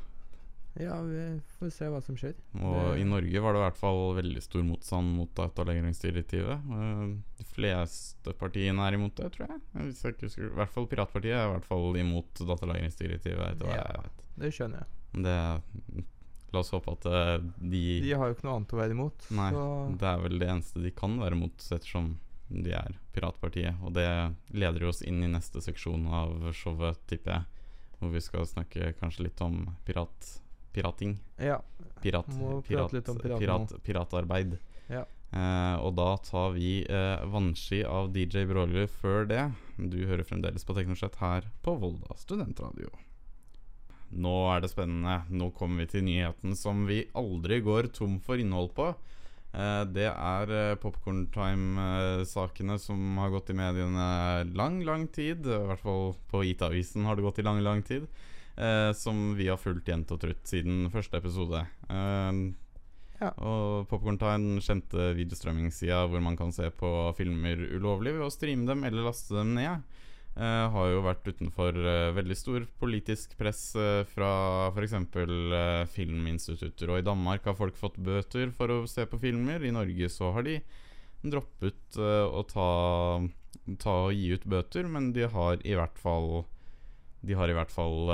Ja, 0.78 0.94
vi 1.02 1.22
får 1.58 1.72
se 1.74 1.88
hva 1.90 1.98
som 2.04 2.14
skjer. 2.14 2.37
Og 2.62 3.00
i 3.00 3.06
Norge 3.08 3.40
var 3.42 3.56
det 3.56 3.58
i 3.58 3.64
hvert 3.64 3.78
fall 3.80 4.02
veldig 4.14 4.42
stor 4.44 4.62
motstand 4.62 5.11
mot 5.16 5.32
datalagringsdirektivet. 5.34 6.68
Eh, 6.70 7.00
De 7.40 7.46
fleste 7.50 8.34
partiene 8.38 8.84
er 8.87 8.94
imot 8.94 9.16
det, 9.18 9.32
tror 9.34 9.49
jeg. 9.50 9.58
Hvis 9.88 10.04
jeg 10.04 10.14
ikke 10.14 10.28
husker. 10.28 10.44
I 10.52 10.58
hvert 10.61 10.70
fall 10.76 10.87
Piratpartiet 10.92 11.34
er 11.34 11.49
i 11.49 11.52
hvert 11.56 11.66
fall 11.66 11.99
imot 11.99 12.44
datalagringsdirektivet. 12.46 13.56
Etter 13.56 13.66
hva 13.66 13.75
Ja. 13.75 13.88
jeg 13.90 14.04
vet. 14.06 14.23
Det 14.44 14.52
skjønner 14.54 14.84
jeg. 14.84 15.25
Det, 15.26 16.04
la 16.55 16.62
oss 16.62 16.73
håpe 16.73 16.95
at 16.95 17.07
uh, 17.11 17.35
de, 17.59 17.83
De 18.05 18.14
har 18.17 18.31
jo 18.31 18.37
ikke 18.37 18.47
noe 18.47 18.57
annet 18.59 18.73
å 18.73 18.81
være 18.81 18.97
imot. 18.97 19.28
Nei, 19.37 19.50
Så 19.52 19.67
det 20.00 20.09
er 20.09 20.25
vel 20.25 20.40
det 20.40 20.49
eneste 20.55 20.83
de 20.85 20.93
kan 20.97 21.19
være 21.21 21.37
imot, 21.38 21.69
ettersom 21.76 22.14
de 22.49 22.73
er 22.73 22.97
Piratpartiet. 23.12 23.76
Og 23.85 23.93
det 23.97 24.09
leder 24.57 24.87
jo 24.87 24.93
oss 24.93 25.02
inn 25.05 25.21
i 25.25 25.28
neste 25.28 25.61
seksjon 25.64 26.07
av 26.09 26.49
showet, 26.57 27.00
tipper 27.11 27.35
jeg. 27.35 27.64
Hvor 27.99 28.12
vi 28.14 28.23
skal 28.23 28.47
snakke 28.47 28.93
kanskje 29.00 29.26
litt 29.26 29.40
om 29.43 29.64
pirat, 29.85 30.33
pirating. 30.73 31.19
ja. 31.43 31.59
Pirat, 31.99 32.28
Må 32.38 32.61
pirat, 32.62 32.93
litt 32.95 33.09
om 33.11 33.17
pirat, 33.19 33.40
pirat, 33.43 33.73
piratarbeid. 33.83 34.52
Ja. 34.87 35.02
Uh, 35.35 35.76
og 35.85 35.97
da 35.99 36.12
tar 36.25 36.55
vi 36.55 36.87
uh, 36.88 37.26
Vannski 37.28 37.83
av 37.85 38.12
DJ 38.14 38.47
Broiler 38.49 38.87
før 38.87 39.26
det. 39.28 39.43
Du 39.76 39.99
hører 40.07 40.23
fremdeles 40.25 40.64
på 40.64 40.76
Teknosett 40.78 41.19
her 41.21 41.50
på 41.67 41.75
Volda 41.83 42.14
studentradio. 42.17 42.88
Nå 44.16 44.34
er 44.54 44.62
det 44.64 44.72
spennende. 44.72 45.20
Nå 45.28 45.50
kommer 45.56 45.84
vi 45.84 45.92
til 45.92 46.06
nyheten 46.06 46.56
som 46.56 46.86
vi 46.88 47.02
aldri 47.18 47.60
går 47.64 47.90
tom 47.96 48.18
for 48.24 48.40
innhold 48.40 48.72
på. 48.76 48.92
Eh, 49.52 49.82
det 49.88 50.08
er 50.10 50.52
eh, 50.52 50.76
Popcorn 50.80 51.26
Time-sakene 51.32 52.76
som 52.80 53.20
har 53.20 53.32
gått 53.32 53.52
i 53.52 53.56
mediene 53.56 54.08
lang, 54.56 54.80
lang 54.86 55.08
tid. 55.12 55.46
I 55.46 55.60
hvert 55.70 55.84
fall 55.84 56.14
på 56.30 56.44
IT-avisen 56.50 57.08
har 57.08 57.16
det 57.16 57.26
gått 57.26 57.40
i 57.40 57.46
lang, 57.46 57.62
lang 57.64 57.84
tid. 57.86 58.08
Eh, 58.58 58.92
som 58.98 59.32
vi 59.38 59.48
har 59.48 59.60
fulgt 59.60 59.88
jevnt 59.88 60.10
og 60.14 60.22
trutt 60.24 60.48
siden 60.48 60.88
første 60.92 61.20
episode. 61.20 61.62
Ja. 63.18 63.32
Og 63.42 63.88
Popcorn 63.90 64.18
Time, 64.20 64.60
kjente 64.62 65.12
videostrømmingssida 65.18 66.04
hvor 66.06 66.22
man 66.22 66.36
kan 66.38 66.52
se 66.54 66.68
på 66.70 66.90
filmer 67.18 67.58
ulovlig 67.74 68.14
ved 68.14 68.28
å 68.28 68.30
streame 68.30 68.68
dem 68.68 68.84
eller 68.86 69.08
laste 69.08 69.34
dem 69.34 69.56
ned, 69.56 69.82
eh, 70.38 70.64
har 70.73 70.90
jo 70.92 71.04
vært 71.04 71.26
utenfor 71.28 71.76
uh, 71.76 72.11
veldig 72.16 72.37
stor 72.38 72.66
politisk 72.80 73.35
press 73.38 73.62
uh, 73.78 74.04
fra 74.09 74.30
f.eks. 74.73 74.95
Uh, 74.95 75.85
filminstitutter. 75.92 76.92
Og 76.92 77.00
i 77.00 77.07
Danmark 77.07 77.49
har 77.49 77.59
folk 77.59 77.78
fått 77.78 77.99
bøter 77.99 78.52
for 78.54 78.73
å 78.73 78.78
se 78.90 79.07
på 79.09 79.21
filmer. 79.23 79.64
I 79.64 79.75
Norge 79.75 80.11
så 80.12 80.33
har 80.37 80.47
de 80.47 80.61
droppet 81.18 81.99
å 81.99 82.45
ta, 82.47 82.68
ta 83.83 83.95
og 84.04 84.12
gi 84.14 84.28
ut 84.38 84.45
bøter, 84.47 84.87
men 84.87 85.11
de 85.16 85.26
har 85.26 85.59
i 85.66 85.75
hvert 85.75 85.97
fall 85.99 86.45
De 87.26 87.35
har 87.35 87.50
i 87.50 87.57
hvert 87.57 87.73
fall 87.75 88.07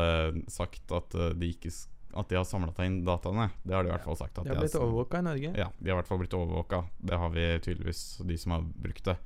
sagt 0.49 0.89
at, 0.97 1.13
de 1.13 1.51
ikke, 1.53 1.69
at 2.17 2.33
de 2.33 2.39
har 2.41 2.49
samla 2.49 2.73
inn 2.87 3.03
dataene. 3.05 3.51
Det 3.61 3.77
har 3.77 3.85
de 3.85 3.93
i 3.93 3.93
hvert 3.93 4.09
fall 4.09 4.17
sagt. 4.17 4.41
At 4.41 4.49
De 4.49 4.55
har 4.55 4.65
blitt 4.65 4.81
overvåka 4.81 5.21
i 5.21 5.27
Norge. 5.29 5.53
Ja, 5.53 5.69
de 5.77 5.93
har 5.93 5.99
i 5.99 6.01
hvert 6.01 6.09
fall 6.09 6.23
blitt 6.25 6.39
overvåka. 6.39 6.87
Det 6.97 7.21
har 7.21 7.37
vi 7.37 7.45
tydeligvis, 7.61 8.05
de 8.25 8.41
som 8.41 8.57
har 8.57 8.65
brukt 8.65 9.05
det. 9.13 9.19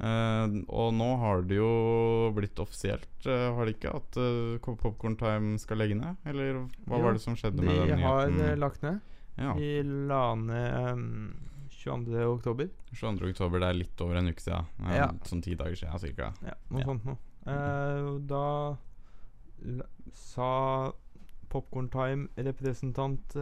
Eh, 0.00 0.54
og 0.72 0.94
nå 0.94 1.08
har 1.20 1.42
det 1.46 1.56
jo 1.60 2.32
blitt 2.34 2.58
offisielt, 2.58 3.06
uh, 3.26 3.52
har 3.54 3.66
det 3.68 3.76
ikke, 3.76 3.92
at 3.94 4.16
uh, 4.18 4.56
Popcorn 4.80 5.14
Time 5.16 5.58
skal 5.62 5.78
legge 5.78 5.94
ned? 5.94 6.16
Eller 6.26 6.56
hva 6.88 6.98
Jo, 6.98 7.02
var 7.04 7.12
det 7.12 7.22
som 7.22 7.36
skjedde 7.38 7.60
De 7.60 7.66
med 7.68 7.88
den 7.92 8.00
har 8.02 8.26
De 8.32 8.42
har 8.48 8.56
lagt 8.56 8.82
ned. 8.82 8.98
ja, 9.38 9.52
De 9.54 9.82
la 10.08 10.34
ned 10.34 10.92
um, 10.92 11.34
22. 11.70 12.18
oktober. 12.32 12.68
22. 12.94 13.30
oktober, 13.30 13.58
det 13.62 13.68
er 13.68 13.78
litt 13.78 14.00
over 14.00 14.16
en 14.18 14.28
uke 14.32 14.40
siden. 14.42 14.66
Eh, 14.86 14.96
Ja. 14.96 15.06
Sånn 15.28 15.42
ti 15.42 15.54
dager 15.54 15.74
siden, 15.78 15.98
cirka. 16.02 16.32
Ja, 16.42 16.54
noe 16.70 16.80
Ja. 16.80 16.86
sånt 16.86 17.04
noe. 17.06 17.18
Uh, 17.46 18.18
da 18.26 18.76
la, 19.66 19.84
sa 20.12 20.92
Popcorn 21.50 21.88
Time-representant 21.90 23.34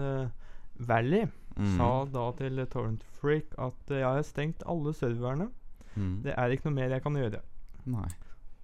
Valley 0.81 1.27
Mm. 1.59 1.77
sa 1.77 2.05
da 2.07 2.31
til 2.39 2.57
Torrent 2.71 3.03
Freak 3.19 3.51
at 3.59 3.75
jeg 3.91 4.05
har 4.05 4.23
stengt 4.23 4.63
alle 4.71 4.93
serverne. 4.95 5.51
Mm. 5.97 6.23
Det 6.25 6.35
er 6.37 6.55
ikke 6.55 6.69
noe 6.71 6.79
mer 6.79 6.95
jeg 6.97 7.03
kan 7.03 7.19
gjøre. 7.19 7.41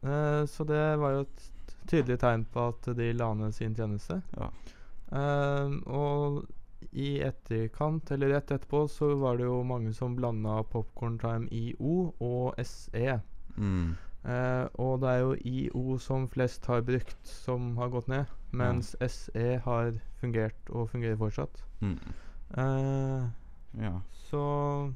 Eh, 0.03 0.43
så 0.47 0.67
det 0.69 0.83
var 1.01 1.17
jo 1.17 1.25
et 1.27 1.47
tydelig 1.91 2.19
tegn 2.23 2.45
på 2.53 2.69
at 2.73 2.89
de 2.99 3.13
la 3.17 3.33
ned 3.35 3.55
sin 3.55 3.75
tjeneste. 3.79 4.21
Ja. 4.37 4.51
Uh, 5.07 5.71
og 5.87 6.47
i 6.93 7.21
etterkant, 7.23 8.11
eller 8.11 8.33
rett 8.35 8.51
etterpå, 8.51 8.85
så 8.91 9.13
var 9.21 9.39
det 9.39 9.47
jo 9.47 9.61
mange 9.67 9.93
som 9.95 10.17
blanda 10.17 10.59
Popcorn 10.71 11.19
Time 11.23 11.49
IO 11.55 12.13
og 12.23 12.59
SE. 12.67 13.21
Mm. 13.57 13.95
Eh, 14.27 14.65
og 14.83 15.01
det 15.03 15.11
er 15.13 15.21
jo 15.23 15.35
IO 15.47 15.99
som 16.03 16.27
flest 16.29 16.67
har 16.67 16.83
brukt, 16.87 17.19
som 17.27 17.77
har 17.79 17.93
gått 17.95 18.09
ned. 18.11 18.27
Mens 18.57 18.95
SE 19.07 19.59
har 19.65 19.93
fungert 20.21 20.71
og 20.73 20.89
fungerer 20.91 21.19
fortsatt. 21.21 21.63
Mm. 21.81 21.99
Eh, 22.59 23.27
Ja. 23.83 23.93
så 24.31 24.93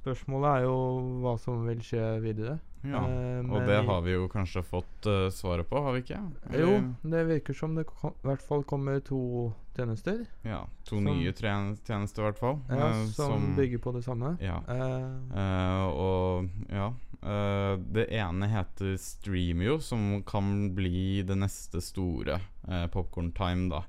spørsmålet 0.00 0.50
er 0.58 0.66
jo 0.66 0.76
hva 1.22 1.36
som 1.40 1.62
vil 1.68 1.80
skje 1.84 2.04
videre. 2.24 2.58
ja. 2.82 3.00
Eh, 3.04 3.40
Og 3.50 3.66
det 3.68 3.80
har 3.86 4.00
vi 4.02 4.14
jo 4.14 4.28
kanskje 4.32 4.62
fått 4.64 5.06
uh, 5.06 5.28
svaret 5.30 5.68
på, 5.68 5.80
har 5.84 5.92
vi 5.92 6.00
ikke? 6.04 6.20
Jo, 6.56 6.70
det 7.04 7.26
virker 7.28 7.54
som 7.54 7.74
det 7.76 7.84
kom, 7.86 8.14
i 8.24 8.28
hvert 8.30 8.42
fall 8.46 8.64
kommer 8.64 9.00
to 9.04 9.52
tjenester 9.76 10.22
Ja, 10.44 10.62
to 10.88 10.96
Som- 10.96 11.04
nye 11.04 11.32
tjenester, 11.32 12.22
i 12.22 12.26
hvert 12.30 12.38
fall. 12.40 12.58
ja, 12.70 12.88
eh, 12.88 13.04
som, 13.12 13.54
bygger 13.56 13.78
på 13.84 13.92
det 13.98 14.04
samme. 14.04 14.36
Ja. 14.40 14.62
Eh, 14.68 15.06
Eh, 15.36 15.86
og 15.86 16.48
ja 16.72 16.88
eh, 17.22 17.76
Det 17.92 18.08
ene 18.10 18.48
heter 18.48 18.96
Streamio, 18.98 19.78
som 19.80 20.22
kan 20.24 20.74
bli 20.74 21.22
det 21.22 21.36
neste 21.36 21.80
store 21.84 22.40
uh, 22.68 22.86
Popcorn 22.88 23.32
Time, 23.32 23.68
da. 23.68 23.82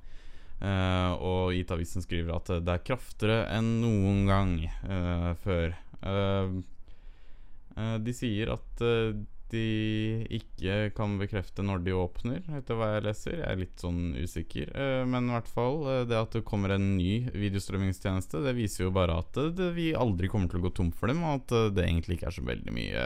Uh, 0.61 1.15
og 1.17 1.53
IT-avisen 1.57 2.03
skriver 2.05 2.35
at 2.35 2.45
det 2.61 2.69
er 2.69 2.83
kraftigere 2.85 3.47
enn 3.55 3.79
noen 3.81 4.27
gang 4.29 4.51
uh, 4.85 5.31
før. 5.41 5.73
Eh, 6.01 6.49
eh, 7.77 7.97
de 8.01 8.15
sier 8.15 8.51
at 8.53 8.83
eh, 8.85 9.13
de 9.51 9.63
ikke 10.31 10.75
kan 10.95 11.17
bekrefte 11.19 11.63
når 11.65 11.81
de 11.83 11.95
åpner, 11.97 12.45
etter 12.55 12.77
hva 12.79 12.93
jeg 12.93 13.05
leser. 13.09 13.41
Jeg 13.41 13.49
er 13.49 13.59
litt 13.59 13.83
sånn 13.83 14.13
usikker. 14.15 14.71
Eh, 14.71 15.01
men 15.09 15.27
i 15.27 15.35
hvert 15.35 15.51
fall, 15.51 15.83
det 16.07 16.17
at 16.17 16.37
det 16.37 16.45
kommer 16.47 16.75
en 16.75 16.93
ny 16.95 17.25
videostrømmingstjeneste, 17.35 18.43
det 18.45 18.55
viser 18.57 18.87
jo 18.87 18.95
bare 18.95 19.19
at 19.23 19.41
det, 19.57 19.73
vi 19.75 19.91
aldri 19.97 20.31
kommer 20.31 20.51
til 20.51 20.61
å 20.61 20.69
gå 20.69 20.73
tom 20.79 20.93
for 20.95 21.11
dem, 21.11 21.25
og 21.27 21.43
at 21.43 21.75
det 21.75 21.85
egentlig 21.85 22.19
ikke 22.19 22.31
er 22.31 22.39
så 22.39 22.47
veldig 22.47 22.75
mye 22.77 23.05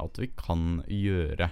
at 0.00 0.20
vi 0.20 0.30
kan 0.36 0.84
gjøre. 0.88 1.50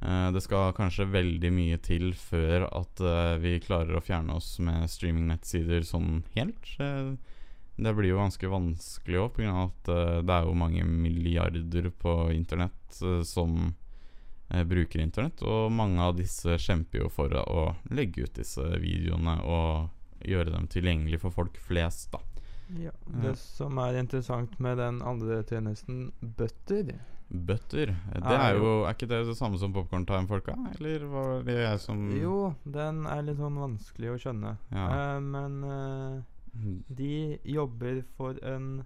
Det 0.00 0.40
skal 0.40 0.72
kanskje 0.74 1.04
veldig 1.12 1.50
mye 1.52 1.76
til 1.84 2.14
før 2.16 2.64
at 2.70 3.02
vi 3.42 3.58
klarer 3.60 3.98
å 3.98 4.02
fjerne 4.02 4.38
oss 4.38 4.54
med 4.64 4.88
streamingnettsider 4.90 5.84
sånn 5.86 6.22
helt. 6.38 6.70
Det 7.80 7.92
blir 7.96 8.12
jo 8.12 8.20
ganske 8.20 8.50
vanskelig 8.52 9.20
òg, 9.22 9.30
pga. 9.36 9.52
at 9.66 9.92
uh, 9.92 10.18
det 10.20 10.34
er 10.34 10.48
jo 10.48 10.56
mange 10.58 10.84
milliarder 10.84 11.90
på 11.90 12.16
internett 12.34 13.00
uh, 13.02 13.22
som 13.26 13.72
eh, 14.50 14.64
bruker 14.64 15.00
internett. 15.00 15.42
Og 15.42 15.72
mange 15.72 16.02
av 16.04 16.18
disse 16.18 16.58
kjemper 16.60 17.04
jo 17.04 17.12
for 17.12 17.32
å 17.40 17.70
legge 17.90 18.26
ut 18.26 18.36
disse 18.36 18.64
videoene 18.82 19.38
og 19.44 20.26
gjøre 20.28 20.52
dem 20.52 20.68
tilgjengelig 20.68 21.22
for 21.22 21.32
folk 21.32 21.56
flest, 21.64 22.12
da. 22.12 22.20
ja. 22.88 22.92
Det 23.24 23.38
som 23.40 23.80
er 23.80 24.02
interessant 24.02 24.58
med 24.60 24.76
den 24.82 25.00
andre 25.00 25.40
tjenesten, 25.48 26.10
Butter 26.20 26.98
Bøtter. 27.30 27.92
Det 28.10 28.34
Er 28.34 28.56
jo 28.58 28.82
Er 28.82 28.96
ikke 28.96 29.06
det 29.06 29.20
det 29.28 29.36
samme 29.38 29.58
som 29.58 29.72
Popcorn 29.72 30.02
Time-folka? 30.06 30.56
Eller 30.74 31.04
var 31.06 31.44
det 31.46 31.60
jeg 31.60 31.78
som 31.78 32.08
Jo, 32.10 32.54
den 32.64 33.04
er 33.06 33.22
litt 33.22 33.38
sånn 33.38 33.54
vanskelig 33.54 34.10
å 34.10 34.18
skjønne. 34.18 34.56
Ja. 34.74 34.86
Uh, 34.90 35.20
men 35.22 35.60
de 36.52 37.38
jobber 37.44 38.02
for 38.16 38.38
en 38.44 38.84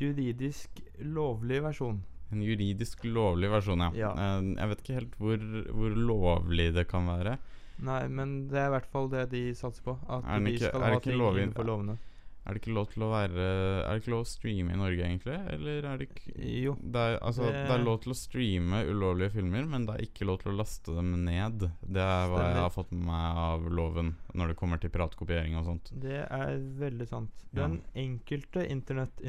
juridisk 0.00 0.80
lovlig 0.98 1.60
versjon. 1.62 2.00
En 2.32 2.40
juridisk 2.42 3.04
lovlig 3.04 3.50
versjon, 3.52 3.78
ja. 3.84 3.90
Ja. 3.94 4.12
Eh, 4.16 4.46
jeg 4.56 4.68
vet 4.72 4.80
ikke 4.84 4.96
helt 5.00 5.16
hvor, 5.20 5.42
hvor 5.76 5.96
lovlig 6.08 6.70
det 6.74 6.86
kan 6.90 7.06
være. 7.06 7.36
Nei, 7.82 8.06
men 8.08 8.48
det 8.48 8.58
er 8.62 8.70
i 8.70 8.74
hvert 8.76 8.88
fall 8.92 9.08
det 9.12 9.26
de 9.32 9.42
satser 9.58 9.82
på. 9.84 9.96
At 10.08 10.24
den 10.28 10.44
de 10.48 10.56
skal 10.60 10.80
ha 10.86 10.98
ting 11.02 11.18
lovlig- 11.18 11.46
innenfor 11.48 11.66
lovene. 11.68 11.98
Er 12.44 12.54
det 12.56 12.62
ikke 12.62 12.72
lov 12.74 12.88
til 12.90 13.04
å 13.06 13.10
være 13.12 13.44
Er 13.86 13.92
det 13.94 14.00
ikke 14.02 14.10
lov 14.16 14.24
å 14.24 14.26
streame 14.26 14.72
i 14.74 14.78
Norge, 14.80 15.04
egentlig? 15.06 15.36
Eller 15.54 15.84
er 15.86 16.00
det 16.00 16.08
ikke 16.08 16.32
Jo. 16.64 16.72
det 16.82 17.02
er, 17.06 17.18
altså, 17.22 17.44
det... 17.46 17.60
det- 17.68 17.76
er 17.76 17.84
lov 17.84 18.00
til 18.02 18.12
å 18.12 18.16
streame 18.18 18.80
ulovlige 18.90 19.30
filmer, 19.36 19.68
men 19.70 19.86
det 19.86 19.94
er 19.94 20.02
ikke 20.08 20.26
lov 20.26 20.40
til 20.42 20.50
å 20.52 20.56
laste 20.58 20.96
dem 20.96 21.12
ned. 21.24 21.68
Det 21.86 22.02
er 22.02 22.26
hva 22.32 22.42
jeg 22.48 22.58
har 22.58 22.74
fått 22.74 22.90
med 22.90 23.06
meg 23.06 23.38
av 23.44 23.68
loven 23.70 24.10
når 24.34 24.52
det 24.52 24.56
kommer 24.58 24.82
til 24.82 24.90
piratkopiering 24.90 25.54
og 25.60 25.68
sånt. 25.70 25.92
Det 26.02 26.24
er 26.26 26.58
veldig 26.82 27.06
sant. 27.08 27.46
Ja. 27.52 27.68
Den 27.68 27.78
enkelte 27.94 28.66
internett 28.68 29.22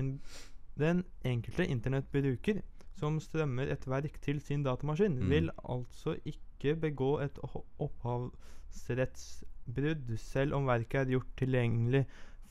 Den 0.76 1.04
enkelte 1.24 1.68
internettbruker 1.70 2.64
som 2.98 3.20
strømmer 3.22 3.70
et 3.74 3.86
verk 3.90 4.18
til 4.22 4.40
sin 4.42 4.64
datamaskin, 4.66 5.20
Mm. 5.20 5.30
vil 5.30 5.50
altså 5.70 6.16
ikke 6.26 6.74
begå 6.82 7.20
et 7.22 7.38
opphavsrettsbrudd, 7.78 10.14
selv 10.20 10.56
om 10.58 10.68
verket 10.70 11.06
er 11.08 11.14
gjort 11.18 11.34
tilgjengelig 11.40 12.04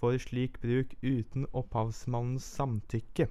for 0.03 0.19
slik 0.19 0.59
bruk 0.63 0.97
uten 1.07 1.47
opphavsmannens 1.55 2.45
samtykke, 2.59 3.29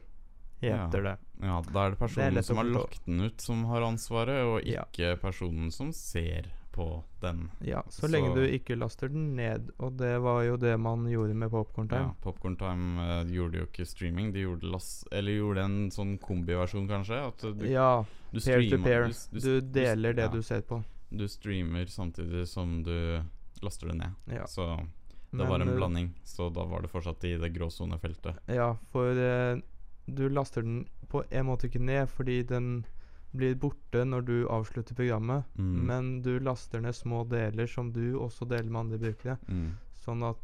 heter 0.62 1.04
det. 1.10 1.18
Ja, 1.42 1.60
Da 1.74 1.86
er 1.88 1.90
det 1.92 2.00
Det 2.00 2.00
er 2.00 2.08
personen 2.08 2.44
som 2.48 2.58
har 2.62 2.70
lagt 2.70 3.06
den 3.06 3.22
ut, 3.26 3.42
som 3.42 3.66
har 3.66 3.82
ansvaret, 3.82 4.42
og 4.46 4.64
Ja. 4.66 4.84
ikke 4.88 5.20
personen 5.20 5.72
som 5.72 5.92
ser 5.92 6.48
på 6.72 7.04
den. 7.20 7.50
Ja, 7.60 7.82
så, 7.90 8.06
Så- 8.08 8.12
lenge 8.12 8.34
du 8.34 8.42
ikke 8.48 8.78
laster 8.80 9.10
den 9.10 9.36
ned. 9.36 9.72
Og 9.80 9.98
det 9.98 10.22
var 10.22 10.44
jo 10.46 10.56
det 10.56 10.80
man 10.80 11.04
gjorde 11.06 11.34
med 11.36 11.50
Popcorn 11.52 11.90
Time. 11.90 12.00
Ja, 12.02 12.14
Popcorn 12.22 12.56
Time 12.56 13.02
eh, 13.02 13.26
gjorde 13.26 13.58
jo 13.60 13.66
ikke 13.66 13.86
streaming, 13.86 14.32
de 14.32 14.40
gjorde, 14.46 14.72
last, 14.72 15.08
eller 15.12 15.32
gjorde 15.34 15.66
en 15.66 15.90
sånn 15.92 16.18
kombiversjon, 16.20 16.88
kanskje. 16.88 17.58
Du, 17.60 17.66
Ja, 17.68 18.06
du 18.32 18.40
peer 18.40 18.62
to 18.62 18.78
streamer- 18.78 19.32
Du, 19.34 19.40
du, 19.40 19.62
Du 19.62 19.72
deler 19.74 20.14
det 20.14 20.24
ja, 20.24 20.28
du 20.30 20.42
ser 20.42 20.62
på. 20.62 20.82
Du 21.12 21.28
streamer 21.28 21.86
samtidig 21.88 22.48
som 22.48 22.84
du 22.84 23.22
laster 23.62 23.88
det 23.88 23.98
ned. 23.98 24.14
Ja. 24.28 24.46
Så 24.46 24.88
det 25.32 25.48
var 25.48 25.60
en 25.64 25.70
eh, 25.70 25.76
blanding. 25.78 26.10
Så 26.24 26.50
da 26.54 26.64
var 26.68 26.82
det 26.82 26.90
fortsatt 26.92 27.24
i 27.24 27.38
det 27.40 27.54
gråsonefeltet. 27.56 28.36
Ja, 28.52 28.74
for 28.92 29.16
eh, 29.16 29.62
du 30.06 30.26
laster 30.30 30.62
den 30.66 30.86
på 31.12 31.24
en 31.30 31.46
måte 31.48 31.68
ikke 31.70 31.80
ned 31.84 32.10
fordi 32.10 32.42
den 32.48 32.84
blir 33.32 33.56
borte 33.56 34.04
når 34.04 34.26
du 34.28 34.36
avslutter 34.52 34.96
programmet, 34.96 35.46
Mm. 35.56 35.86
men 35.88 36.22
du 36.22 36.34
laster 36.40 36.82
ned 36.84 36.96
små 36.96 37.24
deler 37.30 37.68
som 37.68 37.94
du 37.96 38.18
også 38.20 38.44
deler 38.48 38.68
med 38.70 38.80
andre 38.82 38.98
brukere, 39.00 39.38
Mm. 39.48 39.70
sånn 40.04 40.24
at 40.30 40.38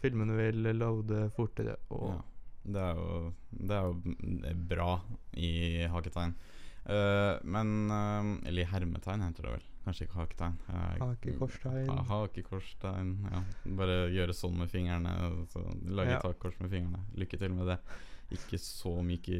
filmene 0.00 0.36
vil 0.36 0.62
loade 0.78 1.30
fortere. 1.36 1.76
Ja. 1.90 2.16
Det 2.66 2.80
er 2.82 2.94
jo, 2.98 3.32
det 3.50 3.76
er 3.76 3.84
jo 3.86 4.54
bra 4.68 5.00
i 5.38 5.86
haketegn. 5.86 6.32
Uh, 6.86 7.38
men 7.44 7.90
uh, 7.90 8.46
Eller 8.46 8.62
i 8.62 8.70
hermetegn 8.70 9.22
heter 9.22 9.42
det 9.42 9.52
vel. 9.56 9.62
Kanskje 9.86 10.08
ikke 10.08 10.18
haketegn. 10.18 10.56
Eh, 10.66 10.98
Hakekorstegn. 10.98 11.88
Ha, 11.92 12.02
hakekorstegn. 12.10 13.12
Ja. 13.30 13.42
Bare 13.78 13.98
gjøre 14.10 14.34
sånn 14.34 14.56
med 14.58 14.70
fingrene. 14.72 15.12
Så 15.52 15.62
lage 15.86 16.16
Ja. 16.16 16.20
takkors 16.24 16.58
med 16.60 16.72
fingrene. 16.72 17.04
Lykke 17.14 17.38
til 17.38 17.54
med 17.54 17.70
det. 17.70 17.78
Ikke 18.34 18.58
så 18.58 18.96
myk 19.06 19.28
i 19.30 19.38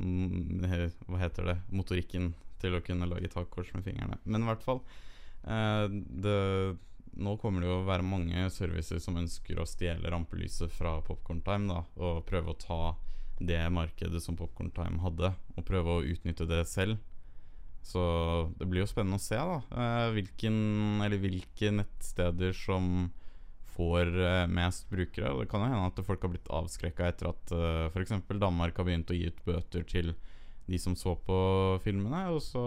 mm, 0.00 0.92
Hva 1.06 1.18
heter 1.20 1.44
det? 1.50 1.58
Motorikken 1.70 2.30
til 2.58 2.74
å 2.74 2.80
kunne 2.82 3.06
lage 3.10 3.28
takkors 3.30 3.72
med 3.74 3.84
fingrene. 3.84 4.16
Men 4.24 4.42
i 4.42 4.48
hvert 4.48 4.64
fall 4.64 4.80
eh, 5.44 5.86
det, 5.92 6.38
Nå 7.18 7.36
kommer 7.42 7.60
det 7.60 7.68
jo 7.68 7.76
å 7.82 7.86
være 7.88 8.06
mange 8.06 8.48
servicer 8.54 9.00
som 9.02 9.16
ønsker 9.20 9.58
å 9.60 9.66
stjele 9.68 10.10
rampelyset 10.12 10.70
fra 10.72 10.96
Popcorn 11.02 11.40
Time 11.42 11.68
da, 11.72 11.82
og 11.98 12.24
prøve 12.28 12.52
å 12.54 12.58
ta 12.58 12.80
det 13.40 13.60
markedet 13.70 14.20
som 14.22 14.36
Popcorn 14.38 14.70
Time 14.74 14.98
hadde, 15.02 15.32
og 15.56 15.64
prøve 15.66 15.96
å 15.98 16.04
utnytte 16.04 16.46
det 16.48 16.64
selv. 16.70 16.98
Så 17.82 18.02
det 18.58 18.66
blir 18.68 18.82
jo 18.82 18.90
spennende 18.90 19.16
å 19.20 19.22
se 19.22 19.38
da 19.38 19.60
eh, 19.72 20.08
hvilken, 20.16 20.56
eller 21.04 21.20
hvilke 21.22 21.72
nettsteder 21.72 22.52
som 22.56 23.08
får 23.78 24.10
eh, 24.20 24.46
mest 24.50 24.88
brukere. 24.90 25.32
Det 25.38 25.50
kan 25.50 25.62
jo 25.62 25.70
hende 25.70 25.92
at 25.92 26.02
folk 26.04 26.26
har 26.26 26.32
blitt 26.34 26.50
avskrekka 26.50 27.12
etter 27.12 27.30
at 27.30 27.52
uh, 27.54 27.86
f.eks. 27.92 28.16
Danmark 28.34 28.80
har 28.80 28.88
begynt 28.88 29.12
å 29.14 29.16
gi 29.16 29.30
ut 29.30 29.44
bøter 29.46 29.86
til 29.88 30.16
de 30.68 30.78
som 30.78 30.96
så 30.96 31.14
på 31.24 31.36
filmene, 31.80 32.26
og 32.28 32.42
så 32.44 32.62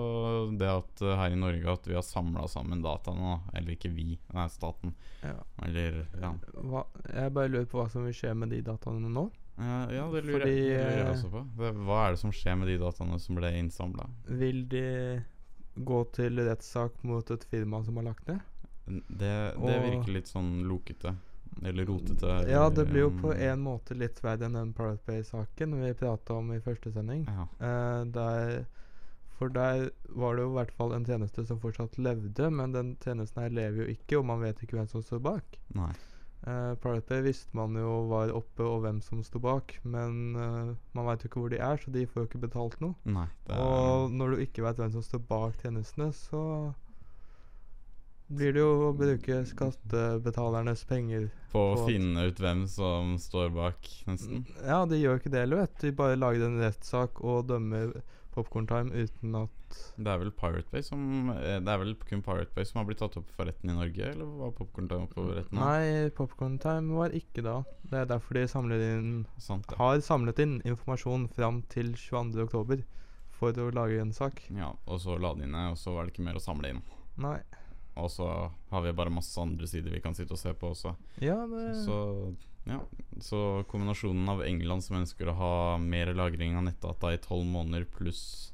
det 0.57 0.69
at 0.71 1.03
eh, 1.05 1.17
her 1.19 1.35
i 1.35 1.37
Norge 1.37 1.69
at 1.69 1.85
vi 1.85 1.93
har 1.93 2.05
samla 2.05 2.47
sammen 2.49 2.81
dataene. 2.81 3.35
da. 3.35 3.57
Eller 3.59 3.75
ikke 3.75 3.91
vi, 3.93 4.15
nei, 4.33 4.47
staten. 4.49 4.95
Ja. 5.21 5.35
Eller 5.67 5.99
ja. 6.17 6.31
Hva, 6.55 6.87
jeg 7.05 7.35
bare 7.35 7.51
lurer 7.51 7.67
på 7.69 7.77
hva 7.77 7.85
som 7.93 8.07
vil 8.07 8.17
skje 8.17 8.33
med 8.33 8.55
de 8.55 8.63
dataene 8.65 9.11
nå. 9.11 9.27
Ja, 9.61 9.79
ja 9.93 10.05
det 10.11 10.23
lurer, 10.25 10.39
Fordi, 10.39 10.55
jeg, 10.57 10.77
det 10.77 10.85
lurer 10.85 10.97
jeg 10.97 11.07
eh, 11.07 11.11
også 11.15 11.31
på. 11.31 11.43
Det, 11.61 11.73
hva 11.85 11.99
er 12.05 12.15
det 12.15 12.21
som 12.23 12.33
skjer 12.35 12.57
med 12.61 12.71
de 12.71 12.77
dataene 12.81 13.19
som 13.21 13.37
ble 13.37 13.51
innsamla? 13.59 14.07
Vil 14.41 14.63
de 14.71 14.85
gå 15.75 15.99
til 16.15 16.41
rettssak 16.45 17.03
mot 17.07 17.31
et 17.31 17.45
firma 17.51 17.83
som 17.85 17.99
har 18.01 18.09
lagt 18.11 18.31
ned? 18.31 18.41
Det, 18.91 19.35
det 19.61 19.75
virker 19.85 20.15
litt 20.17 20.31
sånn 20.31 20.63
lokete. 20.67 21.13
Eller 21.61 21.85
rotete. 21.85 22.27
Ja, 22.49 22.69
det 22.69 22.85
blir 22.89 23.05
jo 23.05 23.09
på 23.21 23.33
um, 23.33 23.39
en 23.39 23.63
måte 23.63 23.95
litt 23.97 24.21
verre 24.23 24.47
enn 24.47 24.55
den 24.55 24.71
Pirate 24.73 25.03
Bay-saken 25.05 25.75
vi 25.81 25.91
prata 25.99 26.37
om 26.39 26.53
i 26.55 26.61
første 26.63 26.93
sending. 26.95 27.25
Ja. 27.27 27.47
Uh, 27.59 28.05
der, 28.15 28.63
for 29.37 29.51
der 29.53 29.89
var 30.15 30.37
det 30.37 30.45
jo 30.45 30.53
i 30.53 30.57
hvert 30.57 30.71
fall 30.77 30.95
en 30.95 31.05
tjeneste 31.05 31.45
som 31.45 31.59
fortsatt 31.61 31.99
levde, 32.01 32.49
men 32.49 32.73
den 32.73 32.95
tjenesten 33.03 33.43
her 33.43 33.53
lever 33.53 33.83
jo 33.83 33.91
ikke, 33.93 34.21
og 34.21 34.29
man 34.31 34.41
vet 34.41 34.63
ikke 34.63 34.79
hvem 34.79 34.89
som 34.89 35.03
står 35.05 35.21
bak. 35.27 35.59
Nei. 35.77 35.91
Uh, 36.41 36.73
Pirate 36.81 37.05
Bay 37.05 37.21
visste 37.21 37.53
man 37.53 37.75
jo 37.77 38.07
var 38.09 38.31
oppe, 38.33 38.65
og 38.65 38.79
hvem 38.81 39.01
som 39.05 39.19
sto 39.21 39.37
bak, 39.43 39.75
men 39.85 40.33
uh, 40.33 40.71
man 40.97 41.05
veit 41.05 41.21
jo 41.21 41.29
ikke 41.29 41.43
hvor 41.43 41.51
de 41.53 41.59
er, 41.61 41.77
så 41.77 41.93
de 41.93 42.07
får 42.09 42.23
jo 42.23 42.29
ikke 42.31 42.41
betalt 42.47 42.79
noe. 42.81 42.95
Nei. 43.05 43.27
Er, 43.45 43.59
Og 43.61 44.15
når 44.17 44.33
du 44.33 44.45
ikke 44.47 44.65
veit 44.65 44.81
hvem 44.81 44.95
som 44.95 45.05
står 45.05 45.21
bak 45.29 45.59
tjenestene, 45.61 46.09
så 46.17 46.41
blir 48.31 48.55
det 48.55 48.61
jo 48.63 48.71
å 48.87 48.93
bruke 48.95 49.41
skattebetalernes 49.49 50.85
penger. 50.87 51.29
på 51.51 51.61
å 51.73 51.85
finne 51.85 52.23
ut 52.29 52.39
hvem 52.39 52.63
som 52.71 53.17
står 53.19 53.51
bak, 53.53 53.89
nesten. 54.07 54.45
Ja, 54.63 54.85
de 54.87 55.01
gjør 55.01 55.19
ikke 55.19 55.33
det 55.33 55.43
heller, 55.43 55.65
vet 55.65 55.77
du. 55.77 55.87
De 55.89 55.95
bare 55.97 56.17
lager 56.19 56.47
en 56.47 56.61
rettssak 56.63 57.19
og 57.21 57.49
dømmer 57.51 57.91
Popcorn 58.31 58.67
Time 58.69 58.91
uten 58.95 59.35
at 59.35 59.77
Det 59.97 60.07
er 60.07 60.19
vel 60.21 60.31
Pirate 60.35 60.71
Bay 60.71 60.83
som 60.85 61.31
eh, 61.33 61.59
Det 61.63 61.71
er 61.73 61.81
vel 61.81 61.93
kun 62.07 62.23
Pirate 62.25 62.51
Bay 62.55 62.67
som 62.67 62.81
har 62.81 62.87
blitt 62.87 63.01
tatt 63.03 63.17
opp 63.19 63.29
for 63.35 63.49
retten 63.49 63.71
i 63.71 63.75
Norge, 63.75 64.07
eller 64.13 64.31
var 64.39 64.53
Popcorn 64.57 64.89
Time 64.91 65.07
oppe 65.07 65.19
for 65.19 65.35
retten? 65.35 65.59
Nei, 65.59 66.09
Popcorn 66.17 66.57
Time 66.63 66.97
var 66.99 67.15
ikke 67.17 67.43
da. 67.45 67.57
Det 67.83 68.01
er 68.01 68.09
derfor 68.11 68.39
de 68.39 68.47
samler 68.51 68.85
inn 68.91 69.13
Sant 69.41 69.67
ja. 69.71 69.79
har 69.81 70.03
samlet 70.05 70.39
inn 70.43 70.59
informasjon 70.63 71.27
fram 71.35 71.63
til 71.71 71.93
22. 71.97 72.45
oktober 72.47 72.83
for 73.41 73.57
å 73.57 73.71
lage 73.73 73.97
en 74.01 74.13
sak. 74.13 74.43
Ja, 74.53 74.69
og 74.85 75.01
så 75.01 75.17
la 75.17 75.33
de 75.35 75.47
inn, 75.47 75.57
og 75.71 75.79
så 75.79 75.95
var 75.95 76.05
det 76.05 76.13
ikke 76.13 76.27
mer 76.27 76.37
å 76.37 76.43
samle 76.43 76.75
inn. 76.75 76.83
Nei. 77.21 77.39
Og 77.99 78.07
så 78.13 78.27
har 78.71 78.83
vi 78.85 78.93
bare 78.95 79.11
masse 79.13 79.35
andre 79.41 79.67
sider 79.67 79.91
vi 79.91 80.01
kan 80.03 80.15
sitte 80.15 80.37
og 80.37 80.39
se 80.39 80.53
på 80.55 80.71
også. 80.71 80.93
Ja, 81.23 81.41
det 81.49 81.83
Så 81.83 81.97
så 83.23 83.63
kombinasjonen 83.71 84.29
av 84.29 84.41
England 84.45 84.83
som 84.85 84.97
ønsker 85.01 85.29
å 85.31 85.35
ha 85.37 85.53
mer 85.81 86.13
lagring 86.17 86.55
av 86.57 86.63
nettdata 86.67 87.13
i 87.13 87.19
tolv 87.21 87.45
måneder, 87.49 87.85
pluss 87.85 88.53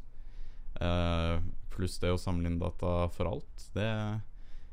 eh, 0.81 1.39
Pluss 1.77 1.99
det 2.01 2.09
å 2.09 2.17
samle 2.17 2.49
inn 2.49 2.57
data 2.57 3.07
for 3.13 3.29
alt, 3.29 3.67
det 3.75 3.87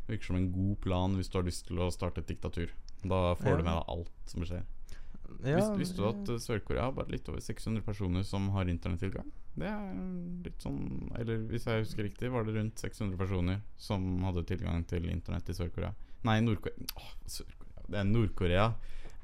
virker 0.09 0.25
som 0.31 0.37
en 0.39 0.47
god 0.53 0.79
plan 0.81 1.17
hvis 1.19 1.29
du 1.29 1.37
har 1.37 1.45
lyst 1.45 1.67
til 1.69 1.81
å 1.85 1.91
starte 1.93 2.23
et 2.23 2.31
diktatur. 2.31 2.71
Da 3.05 3.35
får 3.37 3.51
Ja. 3.51 3.57
du 3.59 3.63
med 3.67 3.75
deg 3.77 3.91
alt 3.93 4.31
som 4.33 4.41
skjer. 4.45 4.63
ja, 5.45 5.57
Vis, 5.59 5.69
visste 5.77 5.97
du 6.01 6.07
at 6.09 6.25
Sør-Korea 6.41 6.87
har 6.89 6.93
bare 6.97 7.11
litt 7.13 7.29
over 7.29 7.41
600 7.41 7.83
personer 7.85 8.23
som 8.25 8.49
har 8.57 8.65
internettilgang? 8.65 9.29
Det 9.55 9.67
er 9.69 9.93
litt 10.45 10.63
sånn 10.65 11.11
Eller 11.19 11.45
hvis 11.49 11.65
jeg 11.69 11.85
husker 11.85 12.03
riktig, 12.09 12.31
var 12.33 12.45
det 12.45 12.55
rundt 12.57 12.79
600 12.81 13.17
personer 13.19 13.61
som 13.77 14.23
hadde 14.25 14.45
tilgang 14.49 14.83
til 14.89 15.05
internett 15.11 15.49
i 15.49 15.53
Sør-Korea. 15.53 15.93
Nei, 16.25 16.41
Nord-Korea 16.41 16.89
Åh, 16.97 17.13
Sør-Korea 17.27 17.85
Det 17.91 17.99
er 18.01 18.05
Nord-Korea, 18.09 18.75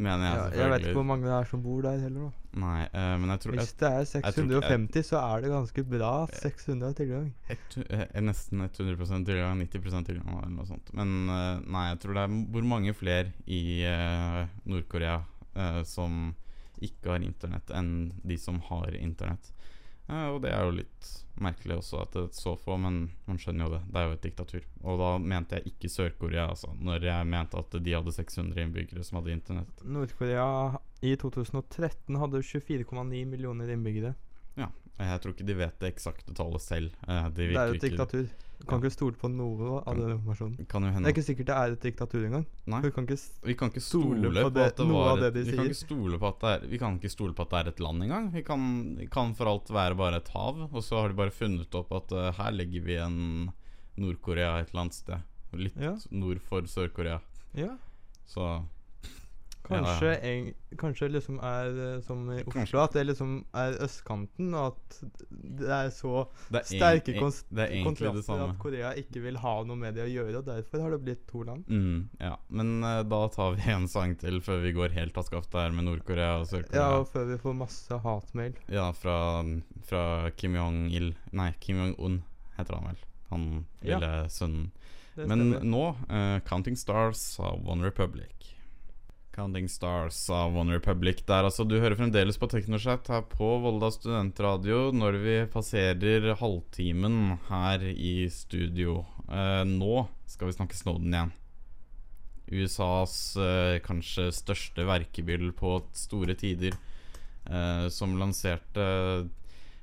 mener 0.01 0.25
jeg 0.25 0.35
ja, 0.35 0.43
selvfølgelig. 0.43 0.61
Jeg 0.61 0.73
vet 0.73 0.87
ikke 0.87 0.99
hvor 0.99 1.09
mange 1.11 1.27
det 1.29 1.33
er 1.37 1.49
som 1.51 1.65
bor 1.65 1.81
der 1.87 2.05
heller, 2.05 2.29
da. 2.29 2.47
Nei, 2.61 2.79
uh, 2.91 3.15
men 3.23 3.31
jeg 3.31 3.43
tror 3.45 3.57
Hvis 3.61 3.73
det 3.79 3.89
er 3.89 3.99
jeg 4.01 4.09
tror 4.11 4.35
650, 4.35 5.07
så 5.07 5.19
er 5.23 5.45
det 5.45 5.51
ganske 5.53 5.85
bra 5.93 6.13
600 6.41 6.95
tilgang. 6.99 7.27
et, 7.55 7.77
eh, 7.87 8.07
er 8.09 8.25
nesten 8.27 8.65
100 8.65 9.25
tilgang, 9.29 9.61
90 9.63 10.07
tilgang 10.09 10.31
eller 10.35 10.55
noe 10.57 10.67
sånt. 10.67 10.91
Men 10.99 11.31
uh, 11.31 11.61
nei, 11.63 11.85
jeg 11.93 12.01
tror 12.05 12.19
det 12.19 12.29
hvor 12.57 12.67
mange 12.75 12.95
flere 12.97 13.31
i 13.47 13.61
uh, 13.87 14.49
Nord-Korea 14.67 15.21
eh, 15.55 15.83
som 15.85 16.35
ikke 16.81 17.13
har 17.13 17.25
internett, 17.25 17.71
enn 17.77 18.13
de 18.25 18.37
som 18.41 18.61
har 18.71 18.95
internett. 18.97 19.53
Eh, 20.11 20.29
og 20.35 20.41
det 20.45 20.53
er 20.53 20.67
jo 20.67 20.79
litt 20.81 21.11
merkelig 21.41 21.79
også 21.81 22.03
at 22.03 22.15
det 22.17 22.23
er 22.27 22.37
så 22.37 22.55
få, 22.61 22.77
men 22.83 23.03
man 23.29 23.39
skjønner 23.41 23.67
jo 23.67 23.75
det. 23.77 23.81
Det 23.89 24.01
er 24.01 24.09
jo 24.09 24.17
et 24.17 24.25
diktatur. 24.27 24.65
Og 24.83 24.99
da 25.01 25.11
mente 25.23 25.59
jeg 25.59 25.73
ikke 25.73 25.93
Sør-Korea, 25.93 26.49
altså. 26.53 26.73
Når 26.77 27.07
jeg 27.09 27.29
mente 27.31 27.61
at 27.61 27.77
de 27.87 27.95
hadde 27.97 28.15
600 28.17 28.65
innbyggere 28.65 29.07
som 29.07 29.21
hadde 29.21 29.37
internett. 29.37 29.85
Nord-Korea 29.85 30.49
i 31.07 31.15
2013 31.21 32.21
hadde 32.21 32.43
24,9 32.45 33.23
millioner 33.31 33.73
innbyggere. 33.73 34.15
Jeg 35.01 35.21
tror 35.23 35.33
ikke 35.35 35.47
de 35.49 35.55
vet 35.57 35.79
det 35.81 35.89
eksakte 35.95 36.35
tallet 36.37 36.61
selv. 36.61 36.91
Eh, 37.09 37.29
de 37.31 37.47
Det 37.51 37.57
er 37.57 37.69
jo 37.73 37.75
et 37.79 37.85
diktatur. 37.89 38.29
Du 38.61 38.67
kan 38.67 38.77
Ja. 38.77 38.85
ikke 38.85 38.93
stole 38.93 39.17
på 39.17 39.29
noe 39.33 39.79
av 39.87 39.97
den 39.97 40.11
informasjonen. 40.19 40.57
Det 40.59 41.07
er 41.09 41.15
ikke 41.15 41.25
sikkert 41.25 41.47
det 41.49 41.57
er 41.57 41.73
et 41.73 41.81
diktatur 41.81 42.25
engang. 42.27 42.45
Nei. 42.67 42.81
Du 42.83 42.91
kan 42.91 43.07
ikke 43.07 43.17
Vi 43.43 43.55
kan 43.55 43.71
ikke 43.71 43.81
stole 43.81 44.21
stole, 44.21 44.43
på 44.45 44.53
det- 44.53 44.67
at 44.67 44.77
det 44.77 44.87
var 44.87 45.17
det 45.17 45.33
de 45.33 45.41
vi 45.45 45.57
kan 45.57 45.65
det 46.41 46.51
er 46.65 46.69
Vi 46.69 46.79
kan 46.79 46.99
ikke 47.01 47.11
stole 47.11 47.33
på 47.33 47.41
at 47.41 47.51
det 47.51 47.59
er 47.67 47.69
et 47.71 47.81
land 47.81 48.03
engang. 48.03 48.33
Vi 48.33 48.43
kan, 48.43 49.09
kan 49.11 49.35
for 49.35 49.47
alt 49.49 49.67
være 49.71 49.97
bare 49.97 50.17
et 50.17 50.29
hav. 50.29 50.69
Og 50.75 50.83
så 50.83 51.01
har 51.01 51.09
de 51.09 51.15
bare 51.15 51.31
funnet 51.31 51.75
opp 51.75 51.91
at 51.93 52.13
uh, 52.13 52.33
her 52.33 52.51
legger 52.53 52.83
vi 52.85 52.97
en 52.97 53.51
Nord-Korea 53.97 54.61
et 54.61 54.69
eller 54.75 54.81
annet 54.83 54.95
sted. 54.95 55.21
Litt 55.55 55.77
Ja. 55.81 55.97
nord 56.11 56.41
for 56.43 56.61
Sør-Korea. 56.63 57.21
Ja. 57.55 57.79
Så 58.27 58.63
Kanskje, 59.71 60.11
eng- 60.31 60.77
kanskje 60.81 61.09
liksom 61.11 61.39
er 61.43 61.79
eh, 61.87 62.01
som 62.07 62.25
i 62.35 62.43
Oslo, 62.45 62.81
at 62.83 62.93
det 62.97 63.05
liksom 63.07 63.33
er 63.55 63.77
østkanten, 63.87 64.49
og 64.55 64.73
at 64.75 64.99
det 65.31 65.69
er 65.77 65.91
så 65.95 66.27
det 66.51 66.61
er, 66.61 66.67
sterke 66.71 67.15
en- 67.17 67.57
det 67.57 67.69
kontraster 67.85 68.43
at 68.49 68.59
Korea 68.59 68.93
ikke 69.01 69.23
vil 69.25 69.37
ha 69.43 69.55
noe 69.65 69.77
med 69.77 69.95
det 69.95 70.05
å 70.07 70.11
gjøre, 70.11 70.37
og 70.43 70.47
derfor 70.51 70.81
har 70.85 70.91
det 70.97 71.01
blitt 71.07 71.27
to 71.31 71.43
land. 71.47 71.65
Mm, 71.69 72.09
ja. 72.21 72.35
Men 72.49 72.73
uh, 72.85 73.03
da 73.03 73.23
tar 73.29 73.55
vi 73.59 73.71
en 73.73 73.89
sang 73.89 74.17
til 74.21 74.41
før 74.41 74.63
vi 74.65 74.73
går 74.77 74.91
helt 74.99 75.17
av 75.17 75.25
skaftet 75.31 75.61
her 75.61 75.71
med 75.77 75.85
Nord-Korea 75.89 76.41
og 76.41 76.47
Sør-Korea. 76.51 76.81
Ja, 76.81 76.99
og 77.01 77.09
før 77.13 77.29
vi 77.31 77.39
får 77.43 77.57
masse 77.61 78.01
hatmail. 78.05 78.55
Ja, 78.69 78.91
fra, 78.93 79.17
fra 79.87 80.05
Kim 80.37 80.55
Jong-il 80.59 81.15
Nei, 81.33 81.53
Kim 81.61 81.77
Jong-un 81.83 82.23
heter 82.59 82.75
han 82.81 82.91
vel. 82.93 83.03
Han 83.31 83.67
Ja. 83.83 83.99
sønnen. 84.29 84.71
Men 85.17 85.51
nå 85.69 85.81
uh, 86.09 86.39
Counting 86.47 86.77
Stars 86.79 87.39
av 87.41 87.61
One 87.69 87.83
Republic. 87.85 88.57
Counting 89.35 89.69
Stars 89.69 90.31
av 90.31 90.57
One 90.59 90.75
Republic 90.75 91.23
der, 91.27 91.47
altså. 91.47 91.65
Du 91.65 91.79
hører 91.79 91.99
fremdeles 91.99 92.39
på 92.41 92.49
TeknoChat 92.51 93.11
her 93.13 93.23
på 93.31 93.51
Volda 93.63 93.93
studentradio 93.95 94.91
når 94.95 95.19
vi 95.23 95.37
passerer 95.53 96.33
halvtimen 96.41 97.37
her 97.49 97.85
i 97.91 98.27
studio. 98.33 99.05
Eh, 99.31 99.63
nå 99.69 100.07
skal 100.27 100.51
vi 100.51 100.57
snakke 100.59 100.79
Snowden 100.79 101.15
igjen. 101.15 101.35
USAs 102.51 103.17
eh, 103.39 103.79
kanskje 103.85 104.31
største 104.35 104.87
verkebyll 104.89 105.53
på 105.55 105.77
store 105.95 106.35
tider, 106.35 106.75
eh, 107.47 107.87
som 107.95 108.19
lanserte 108.19 108.87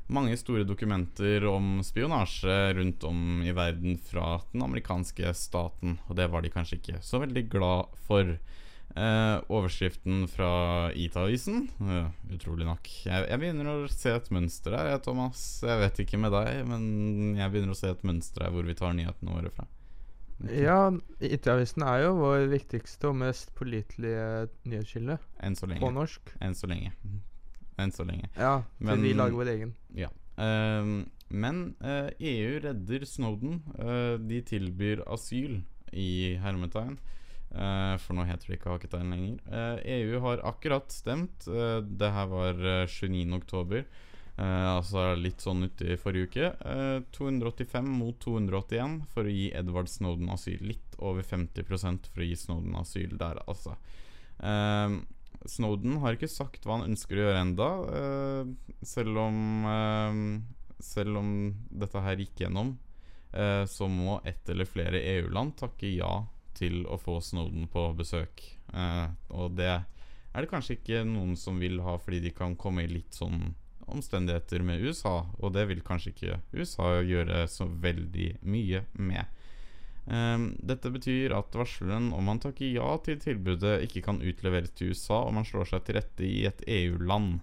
mange 0.07 0.37
store 0.39 0.63
dokumenter 0.67 1.43
om 1.47 1.81
spionasje 1.83 2.73
rundt 2.77 3.03
om 3.07 3.41
i 3.43 3.51
verden 3.55 3.97
fra 3.99 4.37
den 4.51 4.63
amerikanske 4.63 5.33
staten, 5.35 5.97
og 6.07 6.15
det 6.19 6.29
var 6.31 6.43
de 6.43 6.51
kanskje 6.51 6.79
ikke 6.79 7.01
så 7.03 7.23
veldig 7.23 7.47
glad 7.51 7.99
for. 8.07 8.37
Eh, 8.95 9.39
overskriften 9.53 10.23
fra 10.31 10.47
IT-avisen 10.97 11.67
uh, 11.83 12.07
Utrolig 12.33 12.65
nok. 12.65 12.87
Jeg, 13.05 13.27
jeg 13.29 13.41
begynner 13.41 13.67
å 13.69 13.89
se 13.91 14.13
et 14.15 14.29
mønster 14.33 14.73
her, 14.73 14.87
jeg, 14.93 15.01
Thomas. 15.05 15.41
Jeg 15.61 15.81
vet 15.83 15.99
ikke 16.01 16.17
med 16.21 16.33
deg, 16.33 16.63
men 16.65 16.85
jeg 17.37 17.51
begynner 17.53 17.75
å 17.75 17.77
se 17.77 17.91
et 17.93 18.05
mønster 18.07 18.47
her 18.47 18.55
hvor 18.55 18.65
vi 18.65 18.77
tar 18.79 18.95
nyhetene 18.97 19.35
våre 19.35 19.51
fra. 19.53 19.67
Ja, 20.53 20.91
IT-avisen 21.21 21.81
er 21.85 22.03
jo 22.05 22.15
vår 22.19 22.45
viktigste 22.51 23.09
og 23.09 23.17
mest 23.23 23.53
pålitelige 23.57 24.47
nyhetskilde 24.69 25.17
Enn 25.45 25.57
så 25.57 25.69
lenge. 25.69 25.81
på 25.81 25.89
norsk. 25.93 26.33
Enn 26.45 26.53
så 26.57 26.69
lenge. 26.69 26.93
Enn 27.77 27.93
så 27.93 28.05
lenge. 28.05 28.29
Ja, 28.37 28.59
til 28.77 28.85
Men- 28.89 29.05
vi 29.05 29.13
lager 29.17 29.37
vår 29.37 29.53
egen. 29.55 29.75
Ja. 29.97 30.09
Eh, 30.37 30.91
men 31.29 31.75
eh, 31.81 32.09
EU 32.19 32.59
redder 32.63 33.05
Snowden. 33.05 33.61
Eh, 33.77 34.17
de 34.29 34.41
tilbyr 34.41 35.03
asyl 35.09 35.63
i 35.91 36.37
hermetegn. 36.41 36.97
Eh, 37.57 37.95
for 38.03 38.17
nå 38.17 38.25
heter 38.27 38.51
det 38.51 38.59
ikke 38.59 38.75
haketegn 38.75 39.13
lenger. 39.13 39.39
Eh, 39.49 39.79
EU 39.97 40.19
har 40.21 40.43
akkurat 40.45 40.91
stemt. 40.93 41.47
Uh, 41.49 41.79
det 41.81 42.11
her 42.13 42.29
var 42.29 42.59
uh, 42.61 42.85
29. 42.85 43.33
oktober. 43.39 43.87
Eh, 44.37 44.67
altså 44.69 45.15
litt 45.17 45.41
sånn 45.41 45.65
uti 45.65 45.95
forrige 45.97 46.29
uke. 46.29 46.49
Uh, 46.61 46.99
285 47.17 47.87
mot 47.89 48.17
281 48.21 48.99
for 49.09 49.25
å 49.25 49.33
gi 49.33 49.47
Edward 49.57 49.89
Snowden 49.89 50.29
asyl. 50.33 50.61
Litt 50.61 50.97
over 51.01 51.25
50% 51.25 52.11
for 52.11 52.21
å 52.21 52.27
gi 52.27 52.37
Snowden 52.37 52.77
asyl 52.77 53.15
der, 53.17 53.41
altså. 53.49 53.73
Uh, 54.37 54.99
Snowden 55.49 55.97
har 56.03 56.17
ikke 56.17 56.29
sagt 56.29 56.65
hva 56.65 56.77
han 56.77 56.91
ønsker 56.91 57.17
å 57.17 57.25
gjøre 57.27 57.41
enda 57.45 57.67
selv 58.85 59.19
om 59.21 59.37
Selv 60.81 61.19
om 61.19 61.29
dette 61.69 62.01
her 62.01 62.19
gikk 62.21 62.41
gjennom, 62.41 62.71
så 63.69 63.87
må 63.89 64.17
ett 64.27 64.49
eller 64.49 64.65
flere 64.69 64.99
EU-land 65.13 65.55
takke 65.61 65.91
ja 65.93 66.09
til 66.57 66.83
å 66.89 66.97
få 67.01 67.19
Snowden 67.23 67.69
på 67.71 67.85
besøk. 67.97 68.43
Eh, 68.73 69.05
og 69.29 69.55
det 69.59 69.71
er 70.37 70.43
det 70.43 70.51
kanskje 70.51 70.77
ikke 70.77 71.05
noen 71.07 71.37
som 71.39 71.57
vil 71.61 71.79
ha, 71.85 71.95
fordi 72.01 72.21
de 72.27 72.33
kan 72.35 72.57
komme 72.59 72.83
i 72.85 72.91
litt 72.91 73.15
sånn 73.17 73.55
omstendigheter 73.87 74.61
med 74.67 74.83
USA, 74.83 75.21
og 75.39 75.53
det 75.55 75.63
vil 75.69 75.83
kanskje 75.85 76.11
ikke 76.13 76.39
USA 76.53 76.97
gjøre 77.07 77.45
så 77.49 77.65
veldig 77.65 78.29
mye 78.45 78.83
med. 78.99 79.37
Um, 80.07 80.53
dette 80.63 80.91
betyr 80.91 81.33
at 81.35 81.55
varsleren 81.55 82.13
om 82.15 82.29
han 82.31 82.39
takker 82.39 82.69
ja 82.69 82.93
til 83.03 83.19
tilbudet, 83.19 83.81
ikke 83.87 84.05
kan 84.05 84.21
utleveres 84.23 84.71
til 84.75 84.93
USA 84.93 85.23
om 85.27 85.39
han 85.39 85.47
slår 85.47 85.71
seg 85.71 85.87
til 85.87 85.97
rette 85.99 86.27
i 86.27 86.45
et 86.47 86.63
EU-land. 86.63 87.39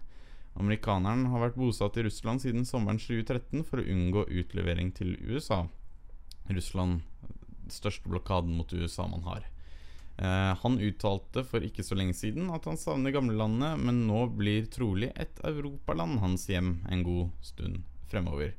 Amerikaneren 0.54 1.26
har 1.32 1.42
vært 1.48 1.58
bosatt 1.58 1.98
i 1.98 2.06
Russland 2.06 2.44
siden 2.44 2.64
sommeren 2.68 3.00
2013 3.02 3.66
for 3.68 3.82
å 3.82 3.88
unngå 3.96 4.28
utlevering 4.30 4.94
til 4.96 5.16
USA. 5.26 5.64
Russland 6.48 7.02
største 7.72 8.08
blokaden 8.08 8.56
mot 8.58 8.72
USA 8.72 9.06
man 9.08 9.24
har. 9.28 9.46
Eh, 10.16 10.56
han 10.62 10.78
uttalte 10.78 11.42
for 11.48 11.64
ikke 11.64 11.82
så 11.82 11.96
lenge 11.98 12.14
siden 12.14 12.52
at 12.54 12.68
han 12.68 12.78
savner 12.78 13.14
gamlelandet, 13.14 13.80
men 13.82 14.04
nå 14.08 14.26
blir 14.38 14.68
trolig 14.70 15.10
et 15.18 15.42
europaland 15.46 16.20
hans 16.22 16.46
hjem 16.50 16.78
en 16.90 17.02
god 17.06 17.32
stund 17.42 17.82
fremover. 18.10 18.54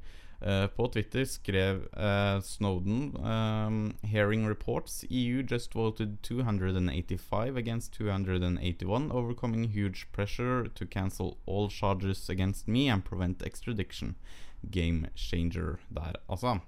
Uh, 0.45 0.67
på 0.67 0.85
Twitter 0.91 1.23
skrev 1.25 1.85
uh, 1.95 2.41
Snowden 2.43 3.15
um, 3.15 3.95
Hearing 4.03 4.43
reports 4.45 5.05
EU 5.09 5.41
just 5.41 5.73
voted 5.73 6.21
285 6.21 7.57
against 7.57 7.93
281 7.93 9.11
overcoming 9.11 9.63
huge 9.69 10.11
pressure 10.11 10.67
to 10.75 10.85
cancel 10.85 11.37
all 11.47 11.69
charges 11.69 12.29
against 12.29 12.67
me 12.67 12.89
and 12.89 13.05
prevent 13.05 13.41
extradition. 13.41 14.15
Game 14.69 15.07
changer 15.15 15.79
der, 15.89 16.19
altså. 16.29 16.59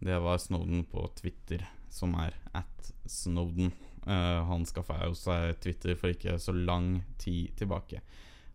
Det 0.00 0.18
var 0.18 0.38
Snowden 0.38 0.84
på 0.88 1.04
Twitter, 1.20 1.66
som 1.92 2.14
er 2.16 2.36
at 2.56 2.92
Snowden. 3.04 3.72
Uh, 4.06 4.40
han 4.48 4.64
skaffa 4.64 4.96
jo 5.04 5.12
seg 5.18 5.58
Twitter 5.60 5.92
for 5.98 6.14
ikke 6.14 6.38
så 6.40 6.54
lang 6.56 7.02
tid 7.20 7.52
tilbake. 7.60 8.00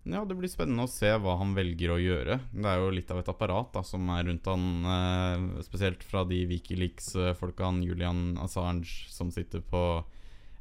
Ja, 0.06 0.24
Det 0.26 0.38
blir 0.38 0.50
spennende 0.50 0.86
å 0.86 0.90
se 0.90 1.10
hva 1.18 1.36
han 1.38 1.54
velger 1.58 1.94
å 1.94 2.02
gjøre. 2.02 2.40
Det 2.54 2.66
er 2.70 2.82
jo 2.82 2.90
litt 2.94 3.14
av 3.14 3.22
et 3.22 3.30
apparat 3.30 3.72
da, 3.74 3.82
som 3.86 4.10
er 4.14 4.26
rundt 4.26 4.50
han, 4.50 4.66
uh, 4.86 5.62
spesielt 5.66 6.06
fra 6.06 6.26
de 6.30 6.44
Wikileaks-folka, 6.50 7.70
Julian 7.86 8.40
Assange, 8.42 9.06
som 9.10 9.30
sitter 9.34 9.62
på 9.66 9.84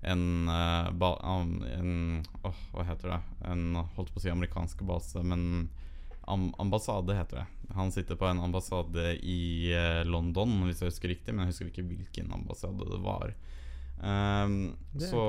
en, 0.05 0.25
uh, 0.49 0.93
ba, 0.93 1.15
en 1.25 2.21
oh, 2.45 2.63
Hva 2.73 2.85
heter 2.89 3.15
det? 3.15 3.21
En 3.49 3.81
holdt 3.97 4.13
på 4.13 4.21
å 4.21 4.25
si 4.25 4.33
amerikansk 4.33 4.85
base, 4.85 5.25
men 5.25 5.71
am 6.27 6.55
ambassade 6.59 7.15
heter 7.15 7.37
det. 7.37 7.75
Han 7.75 7.93
sitter 7.93 8.17
på 8.17 8.27
en 8.27 8.41
ambassade 8.41 9.17
i 9.17 9.73
eh, 9.73 10.05
London, 10.07 10.63
hvis 10.67 10.83
jeg 10.83 10.93
husker 10.93 11.13
riktig, 11.13 11.35
men 11.35 11.45
jeg 11.45 11.55
husker 11.55 11.71
ikke 11.71 11.87
hvilken 11.89 12.33
ambassade 12.33 12.89
det 12.91 13.01
var. 13.05 13.35
Um, 14.05 14.75
Det 14.93 15.09
så 15.09 15.25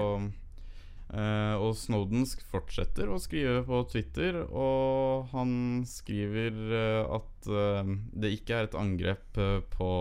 uh, 1.13 1.55
og 1.61 1.75
Snowden 1.77 2.25
fortsetter 2.51 3.09
å 3.09 3.19
skrive 3.21 3.61
på 3.67 3.83
Twitter, 3.91 4.41
og 4.49 5.29
han 5.31 5.85
skriver 5.87 6.57
uh, 6.73 7.19
at 7.19 7.49
uh, 7.51 7.95
det 8.13 8.35
ikke 8.39 8.57
er 8.57 8.69
et 8.69 8.79
angrep 8.79 9.39
på 9.75 9.91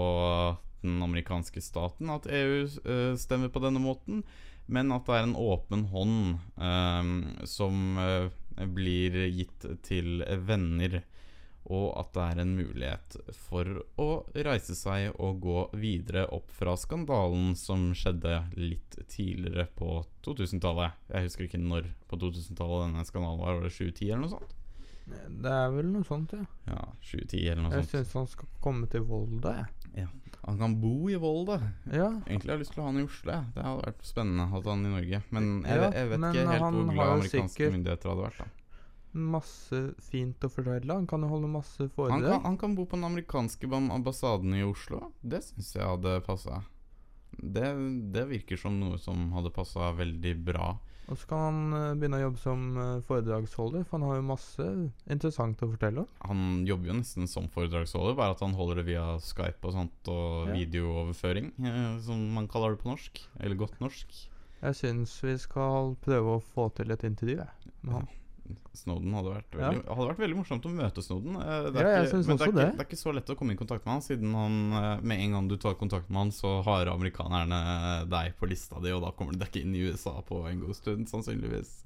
den 0.85 1.01
amerikanske 1.05 1.63
staten 1.65 2.11
at 2.13 2.27
EU 2.29 2.67
stemmer 3.17 3.49
på 3.49 3.63
denne 3.65 3.81
måten, 3.81 4.21
men 4.67 4.93
at 4.93 5.07
det 5.09 5.17
er 5.17 5.27
en 5.27 5.37
åpen 5.37 5.87
hånd 5.89 6.19
eh, 6.61 7.47
som 7.49 7.97
blir 8.75 9.17
gitt 9.35 9.67
til 9.87 10.23
venner. 10.47 11.03
Og 11.65 11.95
at 11.97 12.11
det 12.13 12.25
er 12.29 12.41
en 12.43 12.51
mulighet 12.59 13.15
for 13.47 13.69
å 13.97 14.09
reise 14.37 14.75
seg 14.77 15.15
og 15.17 15.39
gå 15.41 15.63
videre 15.81 16.27
opp 16.37 16.51
fra 16.53 16.75
skandalen 16.77 17.55
som 17.57 17.87
skjedde 17.97 18.35
litt 18.61 18.99
tidligere 19.09 19.65
på 19.79 20.03
2000-tallet. 20.27 20.93
Jeg 21.09 21.25
husker 21.31 21.47
ikke 21.49 21.63
når 21.63 21.89
på 22.11 22.19
2000-tallet 22.21 22.85
denne 22.91 23.07
skandalen 23.09 23.41
var. 23.41 23.57
Var 23.57 23.65
det 23.71 23.73
2010 23.79 24.11
eller 24.11 24.23
noe 24.27 24.35
sånt? 24.35 24.53
Det 25.45 25.51
er 25.53 25.73
vel 25.73 25.89
noe 25.93 26.05
sånt, 26.09 26.37
ja. 26.37 26.45
Ja, 26.69 26.85
2010 27.01 27.41
eller 27.49 27.63
noe 27.65 27.73
Jeg 27.79 27.89
sånt. 27.89 27.95
syns 27.97 28.13
han 28.21 28.29
skal 28.35 28.53
komme 28.65 28.87
til 28.93 29.09
Volda, 29.09 29.57
jeg. 29.63 29.84
Han 30.45 30.59
kan 30.59 30.75
bo 30.81 31.09
i 31.11 31.17
Volda. 31.17 31.57
Ja. 31.89 32.11
Egentlig 32.27 32.51
har 32.51 32.59
jeg 32.59 32.65
lyst 32.67 32.75
til 32.75 32.83
å 32.83 32.85
ha 32.85 32.91
han 32.91 33.01
i 33.01 33.05
Oslo. 33.07 33.37
Det 33.55 33.63
hadde 33.65 33.87
vært 33.87 34.03
spennende 34.05 34.45
å 34.45 34.51
ha 34.53 34.61
han 34.67 34.83
i 34.85 34.91
Norge. 34.93 35.21
Men 35.33 35.47
jeg, 35.65 35.79
Ja, 35.81 35.87
jeg 35.95 36.11
vet 36.11 36.21
men 36.21 36.35
ikke 36.35 36.45
helt 36.51 36.65
hvor 36.65 36.91
glad 36.91 37.13
amerikanske 37.15 37.71
myndigheter 37.73 38.13
hadde 38.13 38.27
vært. 38.27 38.39
da 38.43 38.51
Masse 39.15 39.81
fint 40.03 40.45
å 40.45 40.51
fortelle. 40.51 40.93
Han 40.93 41.07
kan 41.07 41.23
jo 41.23 41.29
holde 41.31 41.49
masse 41.49 41.81
han 41.87 41.91
foredrag. 41.95 42.31
kan, 42.33 42.45
han 42.45 42.59
kan 42.59 42.75
bo 42.75 42.85
på 42.85 42.99
den 42.99 43.05
amerikanske 43.09 43.71
ambassaden 43.73 44.55
i 44.59 44.65
Oslo. 44.67 45.13
Det 45.23 45.41
syns 45.47 45.75
jeg 45.77 45.87
hadde 45.87 46.21
passa. 46.27 46.65
Det, 47.39 47.69
det 48.13 48.27
virker 48.29 48.59
som 48.61 48.77
noe 48.81 48.99
som 48.99 49.31
hadde 49.33 49.51
passa 49.55 49.93
veldig 49.97 50.35
bra. 50.45 50.75
Og 51.05 51.19
så 51.21 51.27
kan 51.29 51.43
han 51.45 51.77
eh, 51.77 51.95
begynne 52.01 52.17
å 52.17 52.23
jobbe 52.25 52.41
som 52.41 52.61
eh, 52.81 53.01
foredragsholder, 53.09 53.83
for 53.85 53.99
han 54.01 54.07
har 54.09 54.17
jo 54.17 54.27
masse 54.31 54.67
interessant 55.13 55.61
å 55.63 55.69
fortelle. 55.75 56.07
Han 56.25 56.65
jobber 56.69 56.89
jo 56.93 56.97
nesten 57.03 57.29
som 57.29 57.49
foredragsholder, 57.53 58.17
bare 58.17 58.37
at 58.37 58.41
han 58.41 58.55
holder 58.57 58.81
det 58.81 58.87
via 58.89 59.05
Skype 59.21 59.69
og 59.69 59.75
sånt, 59.77 60.09
og 60.09 60.49
Ja. 60.49 60.55
videooverføring, 60.57 61.53
eh, 61.61 61.99
som 62.01 62.23
man 62.33 62.49
kaller 62.49 62.73
det 62.77 62.81
på 62.85 62.89
norsk. 62.95 63.21
Eller 63.41 63.57
godt 63.61 63.77
norsk. 63.85 64.09
Jeg 64.65 64.75
syns 64.81 65.19
vi 65.21 65.37
skal 65.37 65.93
prøve 66.01 66.39
å 66.39 66.43
få 66.55 66.71
til 66.75 66.91
et 66.95 67.05
intervju 67.05 67.37
jeg, 67.37 67.73
med 67.83 67.95
han. 67.99 68.09
Snowden 68.75 69.15
hadde 69.15 69.31
vært 69.33 69.55
Ja. 69.55 69.71
veldig, 69.71 69.85
hadde 69.89 70.09
vært 70.11 70.19
veldig 70.25 70.37
morsomt 70.37 70.67
å 70.67 70.73
møte 70.75 71.03
Snowden. 71.03 71.35
Det 71.39 71.81
er, 71.81 71.87
Ja, 71.87 72.03
ikke, 72.05 72.27
men 72.27 72.37
det 72.37 72.47
er, 72.47 72.53
det. 72.53 72.53
ikke, 72.53 72.55
det. 72.55 72.81
er 72.81 72.89
ikke 72.89 72.99
så 73.01 73.15
lett 73.15 73.31
å 73.33 73.37
komme 73.39 73.53
i 73.55 73.57
kontakt 73.57 73.85
med 73.87 73.93
han, 73.95 74.03
siden 74.03 74.35
han 74.35 74.57
eh, 74.73 75.01
med 75.03 75.21
en 75.25 75.33
gang 75.33 75.49
du 75.49 75.57
tar 75.57 75.75
kontakt 75.81 76.11
med 76.11 76.19
han, 76.19 76.33
så 76.33 76.63
har 76.67 76.87
amerikanerne 76.93 78.09
deg 78.11 78.35
på 78.39 78.49
lista 78.51 78.81
di, 78.81 78.91
og 78.93 79.03
da 79.03 79.13
kommer 79.13 79.33
du 79.33 79.39
deg 79.39 79.49
ikke 79.53 79.63
inn 79.65 79.75
i 79.75 79.85
USA 79.89 80.21
på 80.23 80.43
en 80.51 80.61
god 80.61 80.75
stund, 80.77 81.07
sannsynligvis. 81.09 81.83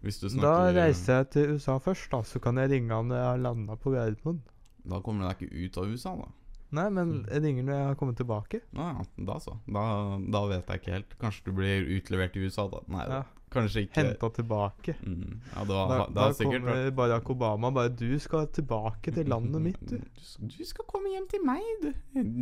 Du 0.00 0.28
Da 0.38 0.70
reiser 0.72 1.24
jeg 1.24 1.30
til 1.34 1.54
USA 1.58 1.78
først, 1.82 2.08
da, 2.10 2.20
så 2.22 2.38
kan 2.40 2.54
jeg 2.56 2.70
ringe 2.70 2.94
han 2.94 3.08
når 3.10 3.16
jeg 3.18 3.26
har 3.32 3.38
landa 3.42 3.74
på 3.76 3.90
Gardermoen. 3.92 4.40
Da 4.86 5.00
kommer 5.00 5.26
du 5.26 5.28
deg 5.28 5.42
ikke 5.50 5.64
ut 5.66 5.78
av 5.82 5.84
USA, 5.90 6.12
da. 6.16 6.28
Nei, 6.70 6.88
men 6.90 7.08
Mm. 7.24 7.26
jeg 7.32 7.42
ringer 7.42 7.64
når 7.64 7.72
jeg 7.74 7.86
har 7.88 7.94
kommet 7.96 8.16
tilbake. 8.16 8.60
Ja, 8.76 9.02
da 9.18 9.38
så. 9.40 9.58
Da, 9.66 10.18
da 10.20 10.46
vet 10.46 10.66
jeg 10.68 10.80
ikke 10.80 10.92
helt. 10.92 11.18
Kanskje 11.18 11.44
du 11.44 11.52
blir 11.52 11.82
utlevert 11.98 12.36
i 12.36 12.44
USA, 12.46 12.68
da. 12.68 12.80
Nei, 12.86 13.06
Ja. 13.08 13.22
Kanskje 13.50 13.84
ikke. 13.86 14.00
Henta 14.02 14.28
tilbake. 14.38 14.94
Mm, 15.02 15.38
ja, 15.54 15.64
det, 15.64 15.74
var, 15.74 15.88
Da, 15.88 15.98
det 16.06 16.14
da 16.14 16.26
har 16.28 16.36
sikkert 16.38 16.62
kommer 16.66 16.90
Barack 17.02 17.30
Obama 17.30 17.70
bare 17.70 17.88
'Du 17.88 18.18
skal 18.18 18.46
tilbake 18.48 19.10
til 19.14 19.26
landet 19.28 19.62
mitt', 19.62 19.86
du. 19.90 19.96
Du, 20.18 20.22
skal, 20.24 20.48
du 20.58 20.64
skal 20.64 20.84
komme 20.88 21.08
hjem 21.14 21.26
til 21.30 21.40
meg, 21.44 21.62
du. 21.82 21.92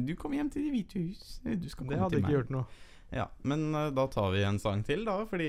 Du 0.06 0.14
kommer 0.16 0.36
hjem 0.42 0.50
til 0.50 0.62
Det 0.66 0.72
hvite 0.76 1.06
hus. 1.08 1.40
Du 1.44 1.68
skal 1.68 1.84
komme 1.84 1.92
Det 1.94 2.00
hadde 2.02 2.10
til 2.10 2.18
ikke 2.18 2.28
meg. 2.28 2.36
gjort 2.40 2.50
noe. 2.50 2.64
Ja, 3.14 3.28
Men 3.46 3.68
uh, 3.70 3.90
da 3.94 4.08
tar 4.10 4.32
vi 4.34 4.40
en 4.42 4.58
sang 4.58 4.80
til, 4.84 5.04
da, 5.06 5.12
fordi 5.30 5.46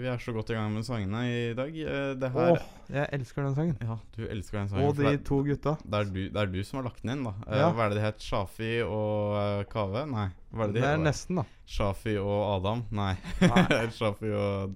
vi 0.00 0.06
er 0.08 0.16
så 0.16 0.32
godt 0.32 0.48
i 0.50 0.54
gang 0.56 0.72
med 0.72 0.86
sangene 0.86 1.20
i 1.28 1.52
dag. 1.52 1.68
Uh, 1.68 2.14
det 2.16 2.30
Åh, 2.34 2.62
jeg 2.88 3.08
elsker 3.12 3.42
den 3.44 3.54
sangen. 3.54 3.76
Ja, 3.84 3.98
du 4.16 4.22
elsker 4.24 4.58
den 4.58 4.68
sangen. 4.70 4.86
Og 4.88 4.96
de 4.96 5.02
det, 5.10 5.20
to 5.28 5.42
gutta. 5.44 5.74
det, 5.84 5.94
er 6.00 6.04
du, 6.08 6.22
det 6.32 6.36
er 6.40 6.46
du 6.46 6.62
som 6.64 6.78
har 6.80 6.86
lagt 6.88 7.02
den 7.04 7.10
inn, 7.18 7.24
da. 7.28 7.34
Uh, 7.44 7.58
Ja. 7.60 7.68
Hva 7.76 7.84
er 7.84 7.88
det 7.92 7.98
de 8.00 8.06
het? 8.06 8.24
Shafi 8.24 8.70
og 8.88 9.68
Kave? 9.68 10.06
Nei. 10.08 10.30
Hva 10.54 10.64
er 10.64 10.72
det 10.72 10.80
Det 10.80 10.82
de 10.86 10.94
er 10.94 11.04
nesten, 11.04 11.36
da. 11.36 11.44
Shafi 11.66 12.16
og 12.16 12.40
Adam? 12.56 12.86
Nei. 12.90 13.12
Nei. 13.42 13.84
Shafi 13.98 14.32
og 14.32 14.74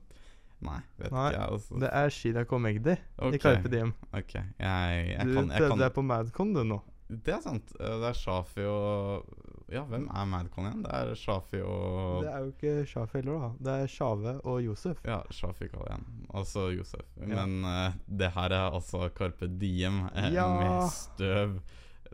Nei, 0.60 0.80
vet 0.98 1.12
Nei, 1.14 1.26
ikke 1.30 1.38
jeg. 1.40 1.50
Altså. 1.54 1.80
Det 1.84 1.90
er 1.94 2.08
Chirag 2.10 2.52
og 2.52 2.60
Magdi 2.64 2.94
Ok, 3.22 3.34
i 3.34 3.38
Carpe 3.38 3.68
Diem. 3.70 3.92
ok. 4.12 4.32
Jeg, 4.34 5.04
jeg, 5.12 5.26
Du 5.28 5.34
kan, 5.36 5.50
jeg 5.54 5.68
kan 5.70 5.78
deg 5.84 5.92
på 5.94 6.02
Madcon, 6.02 6.54
du, 6.56 6.64
nå. 6.66 6.80
Det 7.08 7.32
er 7.32 7.40
sant. 7.40 7.70
Eh, 7.80 7.94
Det 8.02 8.08
er 8.10 8.16
Shafi 8.18 8.64
og 8.68 9.28
Ja, 9.72 9.82
hvem 9.88 10.08
er 10.12 10.26
Madcon 10.28 10.66
igjen? 10.66 10.82
Det 10.84 10.92
er 10.98 11.14
Shafi 11.16 11.60
og 11.62 12.22
Det 12.24 12.32
er 12.32 12.38
jo 12.42 12.50
ikke 12.52 12.74
Shafi 12.90 13.18
heller, 13.20 13.38
da. 13.46 13.50
Det 13.64 13.76
er 13.84 13.86
Shave 13.94 14.34
og 14.44 14.60
Josef. 14.64 15.00
Ja, 15.08 15.20
Shafi 15.30 15.68
kaller 15.68 15.88
jeg 15.92 15.98
han. 16.00 16.26
Altså 16.34 16.66
Josef. 16.74 17.06
Ja. 17.20 17.26
Men 17.44 17.64
uh, 17.64 17.92
det 18.18 18.30
her 18.34 18.50
er 18.58 18.70
altså 18.80 19.08
Carpe 19.16 19.46
Diem 19.60 20.02
eh, 20.14 20.32
Ja. 20.34 20.48
med 20.58 20.88
støv, 20.92 21.60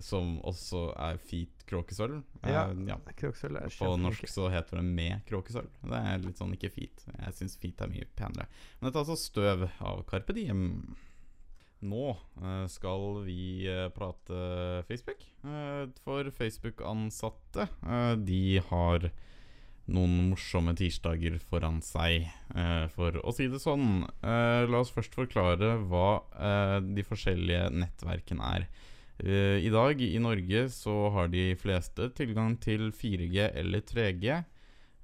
som 0.02 0.38
også 0.46 0.88
er 0.98 1.18
fint 1.22 1.64
kråkesølv. 1.68 2.22
Eh, 2.42 2.50
Ja. 2.52 2.66
ja. 2.88 2.96
kråkesølv 3.16 3.56
er 3.62 3.72
På 3.78 3.94
norsk 4.00 4.28
så 4.28 4.48
heter 4.52 4.80
det 4.80 4.84
med 4.84 5.24
kråkesølv. 5.28 5.70
Det 5.82 6.00
er 6.00 6.18
litt 6.24 6.38
sånn 6.40 6.54
ikke 6.56 6.72
fint. 6.74 7.04
Jeg 7.18 7.34
syns 7.38 7.56
fint 7.60 7.80
er 7.80 7.90
mye 7.92 8.06
penere. 8.16 8.46
Men 8.80 8.88
dette 8.90 8.98
er 9.00 9.04
altså 9.04 9.16
støv 9.20 9.68
av 9.80 10.04
Carpe 10.10 10.34
Diem. 10.36 10.64
Nå 11.84 12.04
eh, 12.40 12.66
skal 12.72 13.20
vi 13.26 13.66
eh, 13.68 13.88
prate 13.92 14.84
Facebook. 14.88 15.24
For 16.04 16.30
Facebook-ansatte, 16.32 17.68
de 18.24 18.58
har 18.70 19.10
noen 19.84 20.30
morsomme 20.30 20.72
tirsdager 20.80 21.34
foran 21.44 21.82
seg, 21.84 22.24
for 22.94 23.18
å 23.20 23.34
si 23.36 23.50
det 23.52 23.60
sånn. 23.60 24.06
La 24.24 24.78
oss 24.80 24.88
først 24.94 25.12
forklare 25.12 25.74
hva 25.90 26.80
de 26.80 27.04
forskjellige 27.04 27.66
nettverkene 27.76 28.48
er. 28.56 28.64
Eh, 29.18 29.62
I 29.62 29.70
dag 29.70 30.00
i 30.02 30.18
Norge 30.18 30.66
så 30.74 30.94
har 31.14 31.30
de 31.30 31.52
fleste 31.60 32.10
tilgang 32.18 32.56
til 32.62 32.90
4G 32.92 33.50
eller 33.52 33.84
3G. 33.86 34.42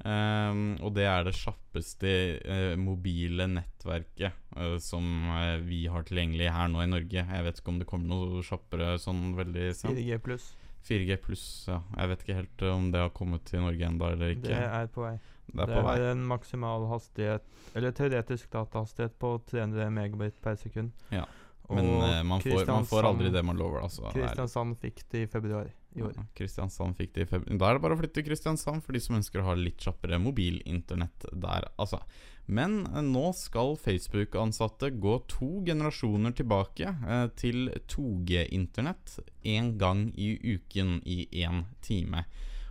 Um, 0.00 0.78
og 0.80 0.94
det 0.96 1.04
er 1.04 1.26
det 1.26 1.34
kjappeste 1.36 2.10
uh, 2.48 2.72
mobile 2.80 3.44
nettverket 3.52 4.32
uh, 4.56 4.78
som 4.80 5.04
uh, 5.28 5.58
vi 5.60 5.82
har 5.92 6.06
tilgjengelig 6.08 6.48
her 6.54 6.70
nå 6.72 6.80
i 6.80 6.88
Norge. 6.88 7.20
Jeg 7.20 7.44
vet 7.44 7.60
ikke 7.60 7.74
om 7.74 7.82
det 7.82 7.88
kommer 7.90 8.08
noe 8.08 8.40
kjappere 8.46 8.94
sånn 9.02 9.34
veldig 9.36 9.66
sent. 9.76 9.92
4G 9.98 10.16
pluss. 10.24 10.46
4G 10.88 11.18
pluss, 11.20 11.44
ja. 11.68 11.82
Jeg 11.98 12.12
vet 12.14 12.24
ikke 12.24 12.38
helt 12.38 12.64
om 12.70 12.88
det 12.94 13.04
har 13.04 13.12
kommet 13.12 13.44
til 13.50 13.60
Norge 13.60 13.90
enda 13.90 14.14
eller 14.14 14.32
ikke. 14.38 14.48
Det 14.48 14.62
er 14.64 14.88
på 14.94 15.04
vei. 15.04 15.18
Det 15.50 15.58
er 15.58 15.66
Det 15.66 15.76
på 15.76 15.84
vei. 15.84 15.90
har 15.90 16.06
en 16.14 16.24
maksimal 16.30 16.88
hastighet, 16.94 17.60
eller 17.76 17.92
teoretisk 18.00 18.50
datahastighet 18.54 19.18
på 19.20 19.34
300 19.52 19.90
megabit 19.92 20.40
per 20.40 20.56
sekund. 20.56 20.96
Ja. 21.12 21.26
Men 21.70 21.90
eh, 22.02 22.22
man, 22.26 22.42
får, 22.42 22.66
man 22.66 22.86
får 22.88 23.06
aldri 23.10 23.30
det 23.34 23.42
man 23.46 23.58
lover, 23.58 23.84
altså. 23.86 24.10
Kristiansand 24.14 24.78
fikk 24.80 25.04
det 25.12 25.22
i 25.24 25.28
februar 25.30 25.70
i 25.94 26.02
år. 26.02 26.12
Ja, 26.16 26.24
Kristiansand 26.38 26.98
fikk 26.98 27.14
det 27.14 27.26
i 27.26 27.30
februar 27.30 27.58
Da 27.60 27.68
er 27.68 27.78
det 27.78 27.84
bare 27.84 27.96
å 27.96 28.00
flytte 28.00 28.20
til 28.20 28.26
Kristiansand 28.28 28.84
for 28.86 28.96
de 28.96 29.02
som 29.02 29.18
ønsker 29.18 29.42
å 29.42 29.48
ha 29.50 29.56
litt 29.58 29.82
kjappere 29.82 30.20
mobilinternett 30.22 31.30
der, 31.32 31.70
altså. 31.80 32.02
Men 32.50 32.80
uh, 32.90 33.00
nå 33.06 33.30
skal 33.38 33.76
Facebook-ansatte 33.78 34.90
gå 34.98 35.16
to 35.30 35.50
generasjoner 35.66 36.34
tilbake 36.34 36.90
uh, 37.06 37.26
til 37.38 37.70
2G-internett 37.92 39.20
én 39.46 39.76
gang 39.78 40.08
i 40.18 40.34
uken 40.56 40.98
i 41.06 41.22
én 41.44 41.64
time. 41.86 42.24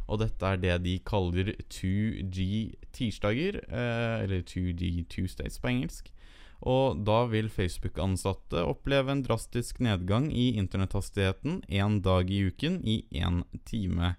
Og 0.09 0.19
dette 0.23 0.43
er 0.45 0.57
det 0.59 0.77
de 0.83 0.95
kaller 1.05 1.51
2G-tirsdager, 1.69 3.59
eh, 3.69 4.23
eller 4.23 4.41
2G 4.41 5.05
Tuesdays 5.05 5.59
på 5.61 5.69
engelsk. 5.69 6.09
Og 6.67 6.99
da 7.07 7.21
vil 7.31 7.47
Facebook-ansatte 7.51 8.65
oppleve 8.67 9.13
en 9.13 9.23
drastisk 9.23 9.79
nedgang 9.83 10.27
i 10.33 10.51
internetthastigheten 10.59 11.61
én 11.69 12.01
dag 12.03 12.29
i 12.31 12.41
uken 12.49 12.81
i 12.83 13.03
én 13.15 13.45
time. 13.69 14.15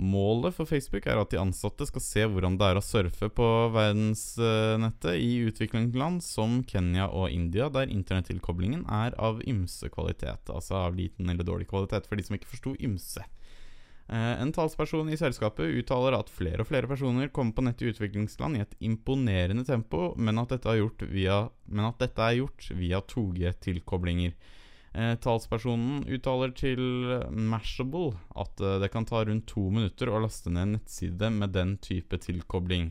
Målet 0.00 0.54
for 0.54 0.70
Facebook 0.70 1.04
er 1.10 1.18
at 1.18 1.32
de 1.32 1.40
ansatte 1.40 1.84
skal 1.88 2.02
se 2.04 2.22
hvordan 2.30 2.54
det 2.60 2.68
er 2.70 2.78
å 2.78 2.84
surfe 2.84 3.26
på 3.34 3.48
verdensnettet 3.74 5.18
i 5.18 5.42
utviklingsland 5.50 6.22
som 6.24 6.60
Kenya 6.64 7.08
og 7.10 7.34
India, 7.34 7.66
der 7.68 7.90
internettilkoblingen 7.90 8.86
er 8.86 9.18
av 9.18 9.42
ymse 9.42 9.90
kvalitet. 9.90 10.46
Altså 10.46 10.78
av 10.86 10.94
liten 10.96 11.28
eller 11.28 11.44
dårlig 11.44 11.66
kvalitet, 11.72 12.06
for 12.06 12.16
de 12.16 12.24
som 12.24 12.38
ikke 12.38 12.52
forsto 12.54 12.76
ymse. 12.78 13.26
Eh, 14.10 14.42
En 14.42 14.52
talsperson 14.52 15.08
i 15.08 15.16
selskapet 15.16 15.70
uttaler 15.70 16.16
at 16.18 16.30
flere 16.34 16.64
og 16.64 16.66
flere 16.70 16.88
personer 16.90 17.30
kommer 17.30 17.54
på 17.54 17.62
nett 17.62 17.82
i 17.82 17.92
utviklingsland 17.92 18.58
i 18.58 18.64
et 18.64 18.72
imponerende 18.82 19.62
tempo, 19.68 20.14
men 20.18 20.40
at 20.42 20.50
dette, 20.50 20.66
er 20.66 20.80
gjort 20.80 21.04
via, 21.12 21.36
via 22.74 23.00
2G-tilkoblinger. 23.12 24.34
Eh, 24.90 25.14
talspersonen 25.22 26.02
uttaler 26.10 26.50
til 26.58 26.80
Mashable 27.30 28.16
at 28.34 28.58
eh, 28.58 28.80
det 28.82 28.90
kan 28.90 29.06
ta 29.06 29.22
rundt 29.22 29.46
to 29.46 29.68
minutter 29.70 30.10
å 30.10 30.18
laste 30.24 30.50
ned 30.50 30.64
en 30.64 30.74
nettside 30.80 31.30
med 31.30 31.54
den 31.54 31.76
type 31.78 32.18
tilkobling. 32.18 32.90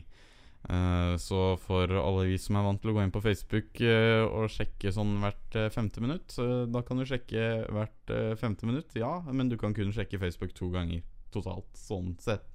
Eh, 0.68 1.16
så 1.16 1.56
for 1.56 1.88
alle 1.96 2.26
vi 2.28 2.36
som 2.38 2.58
er 2.58 2.66
vant 2.66 2.80
til 2.82 2.92
å 2.92 2.96
gå 2.96 3.04
inn 3.04 3.14
på 3.14 3.22
Facebook 3.24 3.80
eh, 3.80 4.20
og 4.26 4.50
sjekke 4.52 4.92
sånn 4.92 5.16
hvert 5.22 5.56
eh, 5.56 5.70
femte 5.72 6.02
minutt, 6.04 6.36
da 6.70 6.82
kan 6.86 7.00
du 7.00 7.06
sjekke 7.08 7.46
hvert 7.72 8.14
femte 8.40 8.68
minutt, 8.68 8.92
ja, 8.98 9.14
men 9.30 9.48
du 9.48 9.56
kan 9.60 9.74
kun 9.76 9.94
sjekke 9.94 10.20
Facebook 10.20 10.52
to 10.56 10.68
ganger 10.74 11.04
totalt, 11.32 11.70
sånn 11.78 12.12
sett. 12.20 12.48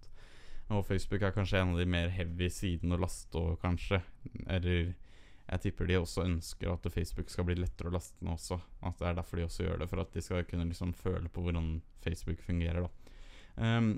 Og 0.73 0.85
Facebook 0.87 1.21
er 1.21 1.33
kanskje 1.33 1.61
en 1.61 1.73
av 1.75 1.81
de 1.81 1.85
mer 1.89 2.09
heavy 2.13 2.49
sidene 2.49 2.97
å 2.97 3.01
laste 3.01 3.37
og 3.37 3.59
kanskje. 3.61 3.99
Eller 4.49 4.95
jeg 5.45 5.61
tipper 5.61 5.89
de 5.89 5.99
også 5.99 6.25
ønsker 6.25 6.71
at 6.71 6.87
Facebook 6.89 7.29
skal 7.29 7.45
bli 7.45 7.57
lettere 7.59 7.91
å 7.91 7.93
laste 7.93 8.25
ned 8.25 8.33
også. 8.33 8.57
At 8.81 8.97
det 8.97 9.11
er 9.11 9.19
derfor 9.19 9.37
de 9.39 9.45
også 9.45 9.67
gjør 9.67 9.83
det, 9.83 9.89
for 9.91 10.01
at 10.01 10.15
de 10.15 10.23
skal 10.25 10.47
kunne 10.49 10.65
liksom 10.71 10.95
føle 10.97 11.29
på 11.29 11.43
hvordan 11.45 11.69
Facebook 12.01 12.41
fungerer, 12.41 12.87
da. 12.87 13.13
Ehm, 13.61 13.91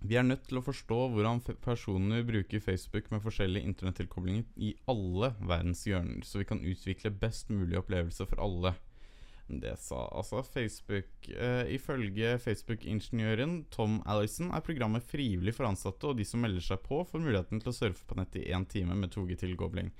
vi 0.00 0.14
er 0.14 0.26
nødt 0.26 0.44
til 0.46 0.60
å 0.60 0.64
forstå 0.64 0.98
hvordan 1.12 1.40
personer 1.64 2.26
bruker 2.26 2.62
Facebook 2.62 3.08
med 3.10 3.22
forskjellige 3.24 3.66
internettilkoblinger 3.66 4.44
i 4.62 4.74
alle 4.90 5.32
verdens 5.40 5.82
hjørner, 5.88 6.22
så 6.22 6.38
vi 6.38 6.46
kan 6.46 6.62
utvikle 6.62 7.10
best 7.10 7.50
mulig 7.50 7.80
opplevelse 7.80 8.28
for 8.30 8.42
alle. 8.44 8.76
Det 9.48 9.72
sa 9.80 10.02
altså 10.12 10.42
Facebook. 10.44 11.28
Eh, 11.32 11.72
ifølge 11.74 12.36
Facebook-ingeniøren 12.44 13.62
Tom 13.72 13.98
Allison 14.06 14.52
er 14.52 14.62
programmet 14.64 15.06
frivillig 15.08 15.54
for 15.56 15.66
ansatte, 15.70 16.06
og 16.06 16.18
de 16.20 16.26
som 16.28 16.44
melder 16.44 16.62
seg 16.62 16.82
på, 16.84 17.00
får 17.08 17.24
muligheten 17.24 17.62
til 17.62 17.72
å 17.72 17.76
surfe 17.76 18.04
på 18.06 18.18
nettet 18.20 18.42
i 18.44 18.52
én 18.52 18.68
time 18.68 18.94
med 18.98 19.14
2G-tilkobling. 19.14 19.90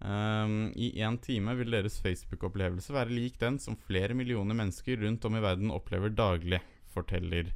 Um, 0.00 0.70
I 0.80 0.94
én 1.04 1.18
time 1.20 1.52
vil 1.58 1.74
deres 1.74 1.98
Facebook-opplevelse 2.00 2.94
være 2.94 3.12
lik 3.12 3.36
den 3.42 3.58
som 3.60 3.76
flere 3.76 4.14
millioner 4.16 4.56
mennesker 4.56 5.02
rundt 5.02 5.26
om 5.28 5.36
i 5.36 5.42
verden 5.44 5.74
opplever 5.74 6.14
daglig, 6.14 6.62
forteller 6.94 7.50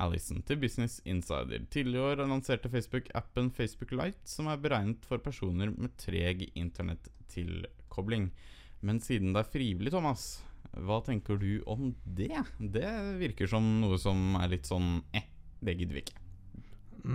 Allison 0.00 0.42
til 0.46 0.60
Business 0.62 1.00
Insider. 1.04 1.64
Tidligere 1.72 2.00
i 2.00 2.14
år 2.14 2.24
annonserte 2.24 2.70
Facebook 2.72 3.10
appen 3.14 3.50
Facebook 3.54 3.92
Lite, 3.92 4.24
som 4.28 4.48
er 4.50 4.60
beregnet 4.62 5.04
for 5.08 5.22
personer 5.22 5.72
med 5.74 5.94
treg 6.00 6.46
internettilkobling. 6.54 8.30
Men 8.80 9.00
siden 9.04 9.34
det 9.34 9.44
er 9.44 9.52
frivillig, 9.52 9.92
Thomas, 9.92 10.40
hva 10.72 11.00
tenker 11.04 11.40
du 11.40 11.62
om 11.68 11.90
det? 12.04 12.32
Det 12.58 12.90
virker 13.20 13.50
som 13.50 13.66
noe 13.82 13.98
som 14.00 14.38
er 14.40 14.52
litt 14.54 14.68
sånn 14.70 15.00
eh, 15.16 15.26
det 15.60 15.76
gidder 15.76 15.98
vi 15.98 16.04
ikke. 16.06 16.20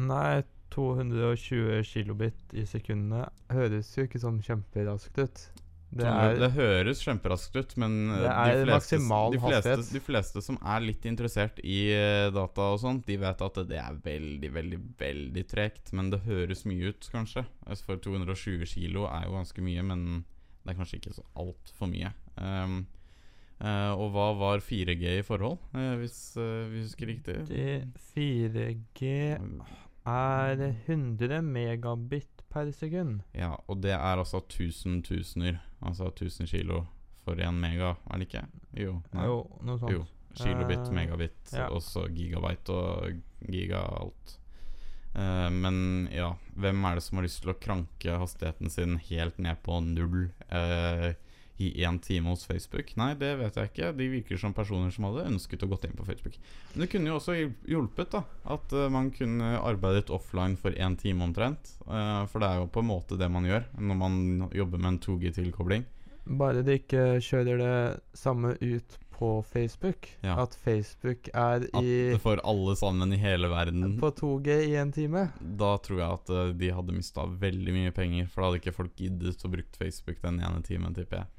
Nei, 0.05 0.43
220 0.75 1.85
kilobit 1.87 2.55
i 2.57 2.65
sekundene 2.67 3.27
høres 3.53 3.93
jo 3.95 4.05
ikke 4.05 4.21
sånn 4.21 4.41
kjemperaskt 4.45 5.21
ut. 5.21 5.45
Det 5.95 6.07
er 6.09 6.33
det 6.39 6.49
høres 6.57 7.01
kjemperaskt 7.05 7.55
ut, 7.55 7.73
men 7.79 7.93
eh, 8.11 8.25
Det 8.25 8.31
de, 8.59 8.65
fleste, 8.67 8.99
de, 9.31 9.39
fleste, 9.39 9.75
de 9.95 10.01
fleste 10.03 10.43
som 10.43 10.57
er 10.59 10.83
litt 10.83 11.05
interessert 11.07 11.61
i 11.63 11.77
eh, 11.95 12.27
data 12.35 12.67
og 12.73 12.81
sånt, 12.81 13.05
de 13.07 13.15
vet 13.21 13.43
at 13.47 13.61
det 13.69 13.79
er 13.79 14.01
veldig, 14.03 14.49
veldig, 14.57 14.79
veldig 14.99 15.45
tregt. 15.47 15.93
Men 15.95 16.11
det 16.11 16.25
høres 16.27 16.65
mye 16.67 16.91
ut, 16.91 17.07
kanskje. 17.13 17.45
Altså, 17.63 17.87
For 17.87 18.03
220 18.03 18.67
kilo 18.75 19.07
er 19.07 19.29
jo 19.29 19.37
ganske 19.37 19.63
mye, 19.63 19.87
men 19.93 20.03
det 20.65 20.73
er 20.73 20.79
kanskje 20.81 20.99
ikke 20.99 21.15
så 21.15 21.25
altfor 21.45 21.91
mye. 21.93 22.11
Um, 22.35 22.83
Uh, 23.55 23.95
og 23.95 24.09
hva 24.11 24.25
var 24.35 24.59
4G 24.59 25.13
i 25.21 25.23
forhold, 25.23 25.61
uh, 25.71 25.93
hvis 26.01 26.35
uh, 26.35 26.65
vi 26.67 26.81
husker 26.81 27.07
riktig? 27.07 27.37
det 27.47 27.85
4G 28.11 29.11
er 30.11 30.63
100 30.89 31.39
megabit 31.39 32.34
per 32.55 32.71
sekund. 32.75 33.21
Ja, 33.35 33.53
og 33.67 33.81
det 33.83 33.93
er 33.97 34.21
altså 34.21 34.39
1000 34.43 35.03
tusener. 35.07 35.59
Altså 35.83 36.07
1000 36.13 36.47
kilo 36.49 36.85
for 37.25 37.41
én 37.41 37.59
mega, 37.59 37.95
er 38.07 38.21
det 38.21 38.29
ikke? 38.29 38.45
Jo. 38.85 38.99
Jo, 39.11 39.39
noe 39.65 39.81
sånt. 39.81 39.91
Jo. 39.91 40.05
Kilobit, 40.35 40.89
megabit, 40.91 40.95
megabit, 40.95 41.53
ja. 41.55 41.69
og 41.71 41.79
så 41.83 42.09
gigabyte 42.11 42.75
og 42.75 43.21
giga 43.47 43.85
alt. 44.01 44.35
Uh, 45.15 45.47
men 45.47 46.09
ja, 46.11 46.33
hvem 46.59 46.83
er 46.89 46.97
det 46.97 47.05
som 47.05 47.21
har 47.21 47.27
lyst 47.27 47.39
til 47.43 47.53
å 47.53 47.59
kranke 47.59 48.17
hastigheten 48.19 48.71
sin 48.71 48.97
helt 49.07 49.39
ned 49.39 49.61
på 49.63 49.79
null 49.85 50.25
eh, 50.49 51.13
i 51.57 51.71
én 51.83 51.99
time 51.99 52.29
hos 52.29 52.45
Facebook? 52.45 52.91
Nei, 52.99 53.13
det 53.19 53.31
vet 53.39 53.57
jeg 53.59 53.71
ikke. 53.71 53.91
De 53.95 54.09
virker 54.11 54.39
som 54.41 54.55
personer 54.55 54.91
som 54.91 55.07
hadde 55.07 55.27
ønsket 55.29 55.63
å 55.63 55.69
gått 55.71 55.87
inn 55.87 55.95
på 55.97 56.07
Facebook. 56.07 56.37
Men 56.73 56.85
det 56.85 56.89
kunne 56.91 57.11
jo 57.11 57.19
også 57.19 57.37
hjulpet 57.39 58.11
da 58.17 58.23
at 58.55 58.75
eh, 58.75 58.91
man 58.91 59.11
kunne 59.15 59.55
arbeidet 59.61 60.11
offline 60.13 60.59
for 60.59 60.75
én 60.75 60.97
time 60.99 61.23
omtrent. 61.27 61.77
Eh, 61.87 62.21
for 62.31 62.43
det 62.43 62.51
er 62.51 62.61
jo 62.61 62.71
på 62.71 62.83
en 62.83 62.91
måte 62.91 63.19
det 63.19 63.31
man 63.31 63.47
gjør 63.47 63.69
når 63.79 64.01
man 64.01 64.19
jobber 64.51 64.81
med 64.81 64.93
en 64.95 65.01
2G-tilkobling. 65.07 65.87
Bare 66.25 66.63
de 66.65 66.79
ikke 66.79 67.19
kjører 67.21 67.59
det 67.61 67.75
samme 68.17 68.55
ut 68.57 68.99
på 69.17 69.43
Facebook. 69.43 70.09
Ja. 70.21 70.43
At 70.43 70.55
Facebook 70.55 71.29
er 71.33 71.67
At 71.73 71.83
i 71.83 72.11
det 72.11 72.19
får 72.19 72.41
alle 72.43 72.75
sammen 72.75 73.13
i 73.13 73.19
hele 73.19 73.47
verden 73.47 73.97
på 73.99 74.11
2G 74.11 74.57
i 74.65 74.75
en 74.75 74.91
time. 74.91 75.27
Da 75.39 75.75
tror 75.77 76.01
jeg 76.01 76.09
at 76.19 76.33
eh, 76.33 76.51
de 76.59 76.73
hadde 76.75 76.95
mista 76.97 77.25
veldig 77.45 77.75
mye 77.77 77.95
penger. 77.95 78.27
For 78.27 78.41
da 78.41 78.49
hadde 78.49 78.63
ikke 78.63 78.75
folk 78.75 78.99
giddet 78.99 79.45
å 79.45 79.51
bruke 79.53 79.79
Facebook 79.79 80.19
den 80.23 80.41
ene 80.43 80.61
timen, 80.67 80.95
tipper 80.97 81.23
jeg. 81.23 81.31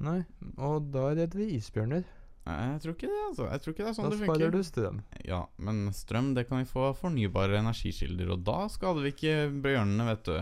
Nei, 0.00 0.20
og 0.58 0.90
da 0.94 1.08
redder 1.14 1.38
vi 1.38 1.54
isbjørner. 1.58 2.04
Nei, 2.44 2.56
jeg 2.74 2.80
tror 2.82 2.94
ikke 2.96 3.08
det, 3.08 3.20
altså. 3.30 3.44
Jeg 3.48 3.62
tror 3.62 3.74
ikke 3.74 3.84
det 3.84 3.90
er 3.90 3.96
sånn 3.96 4.06
da 4.06 4.12
det 4.12 4.18
sparer 4.20 4.50
du 4.52 4.62
strøm. 4.66 4.98
Ja, 5.24 5.38
men 5.56 5.84
strøm 5.96 6.32
det 6.36 6.44
kan 6.48 6.60
vi 6.60 6.68
få 6.68 6.90
av 6.90 6.98
fornybare 7.00 7.60
energikilder, 7.62 8.34
og 8.34 8.42
da 8.44 8.58
skader 8.72 9.06
vi 9.06 9.14
ikke 9.14 9.36
bjørnene, 9.64 10.08
vet 10.10 10.26
du. 10.28 10.34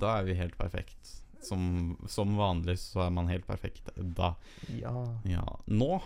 Da 0.00 0.14
er 0.20 0.30
vi 0.30 0.38
helt 0.38 0.56
perfekt. 0.56 1.16
Som, 1.44 1.96
som 2.08 2.34
vanlig 2.36 2.76
så 2.82 3.06
er 3.06 3.12
man 3.16 3.28
helt 3.32 3.46
perfekt 3.48 3.88
da. 3.96 4.34
Ja. 4.76 4.92
Ja. 5.24 5.44
Nå 5.72 6.02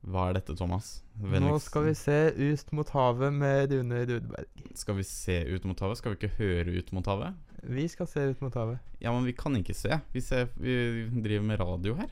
Hva 0.00 0.30
er 0.30 0.38
dette, 0.38 0.54
Thomas? 0.56 1.02
Nå 1.20 1.58
skal 1.60 1.90
vi 1.90 1.92
se 1.98 2.16
Ut 2.32 2.70
mot 2.72 2.88
havet 2.96 3.34
med 3.36 3.74
Rune 3.74 3.98
Rudberg. 4.08 4.62
Skal 4.80 4.96
vi 4.96 5.04
se 5.04 5.36
ut 5.44 5.68
mot 5.68 5.82
havet? 5.84 6.00
Skal 6.00 6.14
vi 6.14 6.22
ikke 6.22 6.38
høre 6.38 6.72
ut 6.72 6.92
mot 6.96 7.12
havet? 7.12 7.36
Vi 7.62 7.84
skal 7.92 8.06
se 8.08 8.22
Ut 8.30 8.40
mot 8.40 8.54
havet. 8.56 8.78
Ja, 9.02 9.12
men 9.12 9.26
vi 9.28 9.34
kan 9.36 9.56
ikke 9.58 9.74
se. 9.76 9.98
Vi, 10.14 10.20
ser, 10.24 10.48
vi 10.56 10.74
driver 11.20 11.44
med 11.50 11.60
radio 11.60 11.94
her. 11.98 12.08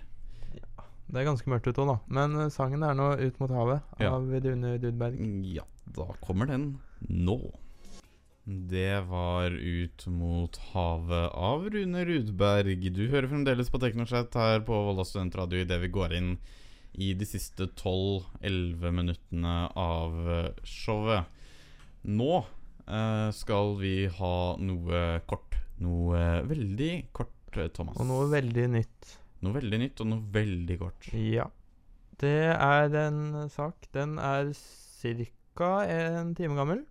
Det 1.09 1.23
er 1.23 1.25
ganske 1.25 1.49
mørkt 1.49 1.65
ute 1.71 1.81
òg, 1.81 1.89
da. 1.89 1.97
Men 2.13 2.35
eh, 2.37 2.51
sangen 2.53 2.83
er 2.85 2.93
nå 2.99 3.15
Ut 3.17 3.39
mot 3.41 3.51
havet 3.57 3.81
Ja. 4.03 4.11
av 4.13 4.29
Rune 4.29 4.75
Rudberg. 4.83 5.17
Ja, 5.55 5.65
da 5.97 6.11
kommer 6.21 6.51
den 6.51 6.67
nå. 7.09 7.39
Det 8.49 9.01
var 9.09 9.51
Ut 9.57 10.05
mot 10.13 10.57
havet 10.75 11.33
av 11.33 11.65
Rune 11.73 12.05
Rudberg. 12.09 12.85
Du 12.93 13.03
hører 13.09 13.29
fremdeles 13.29 13.73
på 13.73 13.81
Teknoschat 13.81 14.37
her 14.37 14.61
på 14.69 14.77
Volda 14.87 15.05
studentradio 15.09 15.65
idet 15.65 15.81
vi 15.83 15.91
går 15.93 16.15
inn 16.21 16.31
i 16.99 17.13
de 17.15 17.27
siste 17.29 17.69
12-11 17.77 18.93
minuttene 18.97 19.57
av 19.79 20.17
eh, 20.29 20.53
showet. 20.65 21.25
Nå 22.09 22.43
skal 23.35 23.75
vi 23.81 24.07
ha 24.19 24.35
noe 24.59 25.21
kort. 25.29 25.57
Noe 25.81 26.43
veldig 26.49 26.93
kort, 27.15 27.57
eh, 27.57 27.69
Thomas. 27.69 27.97
Og 28.01 28.07
noe 28.09 28.27
veldig 28.33 28.67
nytt. 28.75 29.17
Noe 29.47 29.55
veldig 29.55 29.79
nytt 29.85 30.01
og 30.03 30.09
noe 30.11 30.25
veldig 30.35 30.79
kort. 30.81 31.09
Ja. 31.15 31.47
Det 32.19 32.35
er 32.51 32.95
en 33.07 33.49
sak. 33.53 33.87
Den 33.95 34.19
er 34.19 34.51
ca. 35.55 35.73
en 35.87 36.35
time 36.35 36.57
gammel. 36.59 36.85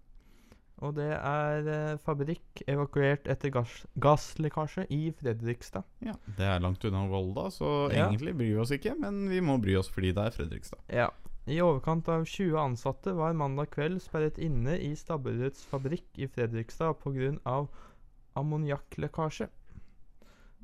Og 0.86 0.94
det 0.94 1.10
er 1.18 1.68
eh, 1.74 1.98
fabrikk 2.06 2.62
evakuert 2.70 3.26
etter 3.28 3.50
gass 3.50 3.80
gasslekkasje 4.00 4.86
i 4.94 5.10
Fredrikstad. 5.18 5.84
Ja, 6.06 6.14
Det 6.38 6.46
er 6.46 6.60
langt 6.62 6.86
unna 6.86 7.08
Volda, 7.10 7.48
så 7.50 7.90
Ja. 7.92 8.08
egentlig 8.08 8.36
bryr 8.38 8.54
vi 8.54 8.60
oss 8.62 8.72
ikke. 8.72 8.94
Men 9.00 9.28
vi 9.28 9.40
må 9.42 9.60
bry 9.60 9.76
oss 9.76 9.90
fordi 9.90 10.14
det 10.14 10.24
er 10.28 10.36
Fredrikstad. 10.38 10.80
Ja. 10.94 11.10
I 11.48 11.62
overkant 11.64 12.10
av 12.12 12.26
20 12.28 12.58
ansatte 12.60 13.14
var 13.16 13.36
mandag 13.40 13.70
kveld 13.72 14.02
sperret 14.04 14.36
inne 14.44 14.74
i 14.84 14.90
Stabburets 15.00 15.62
fabrikk 15.70 16.20
i 16.20 16.28
Fredrikstad 16.28 16.98
pga. 17.00 17.62
ammoniakklekkasje. 18.38 19.48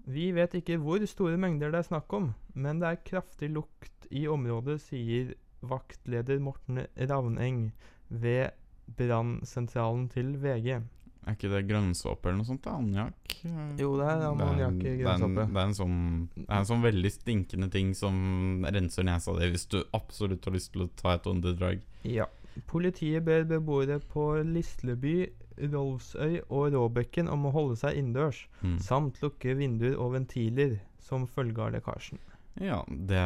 Vi 0.04 0.26
vet 0.36 0.58
ikke 0.60 0.76
hvor 0.84 1.06
store 1.08 1.39
mengder 1.39 1.72
det 1.72 1.80
er 1.80 1.88
snakk 1.88 2.12
om, 2.17 2.34
men 2.54 2.82
det 2.82 2.89
er 2.89 3.06
kraftig 3.08 3.54
lukt 3.56 4.10
i 4.12 4.26
området, 4.28 4.82
sier 4.84 5.32
vaktleder 5.63 6.43
Morten 6.43 6.84
Ravneng 7.00 7.69
ved 8.10 8.52
brannsentralen 9.00 10.10
til 10.12 10.36
VG. 10.43 10.84
Er 11.25 11.36
ikke 11.38 11.49
det 11.53 11.67
grønnsåpe 11.69 12.27
eller 12.29 12.38
noe 12.41 12.45
sånt? 12.49 12.65
Anjakk? 12.67 13.36
Eh, 13.45 13.75
Jo, 13.79 13.93
det 13.97 14.07
er 14.12 14.23
ammoniakk 14.27 14.81
i 14.83 14.95
grønnsåpe. 15.01 15.45
Det 15.53 15.62
er 15.62 15.67
en 15.69 15.77
sånn 15.77 15.99
Det 16.36 16.45
er 16.49 16.57
en 16.59 16.65
sånn 16.65 16.83
veldig 16.83 17.12
stinkende 17.12 17.69
ting 17.71 17.93
som 17.95 18.65
renser 18.65 19.03
nesa 19.07 19.31
di 19.39 19.49
hvis 19.53 19.67
du 19.69 19.83
absolutt 19.93 20.45
har 20.45 20.53
lyst 20.53 20.73
til 20.73 20.83
å 20.83 20.89
ta 20.95 21.13
et 21.15 21.23
åndedrag. 21.31 21.81
Ja. 22.03 22.25
Politiet 22.67 23.23
ber 23.25 23.43
beboere 23.45 23.99
på 23.99 24.43
Lisleby, 24.45 25.29
Rolvsøy 25.57 26.41
og 26.49 26.73
Råbekken 26.73 27.29
om 27.29 27.45
å 27.45 27.51
holde 27.53 27.75
seg 27.77 27.95
innendørs, 27.97 28.47
Mm. 28.62 28.79
samt 28.79 29.21
lukke 29.21 29.55
vinduer 29.57 29.97
og 29.99 30.13
ventiler 30.13 30.79
som 30.99 31.27
følge 31.27 31.59
av 31.59 31.73
lekkasjen. 31.73 32.19
Ja, 32.61 32.83
det, 32.87 33.21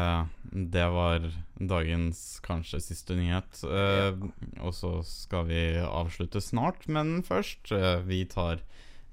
det 0.71 0.85
var 0.93 1.25
dagens 1.59 2.39
kanskje 2.45 2.79
siste 2.79 3.17
nyhet. 3.17 3.59
Eh, 3.67 4.15
Og 4.63 4.71
så 4.77 4.93
skal 5.03 5.47
vi 5.49 5.61
avslutte 5.83 6.39
snart, 6.41 6.87
men 6.87 7.21
først 7.27 7.71
eh, 7.75 7.99
Vi 8.07 8.21
tar 8.31 8.61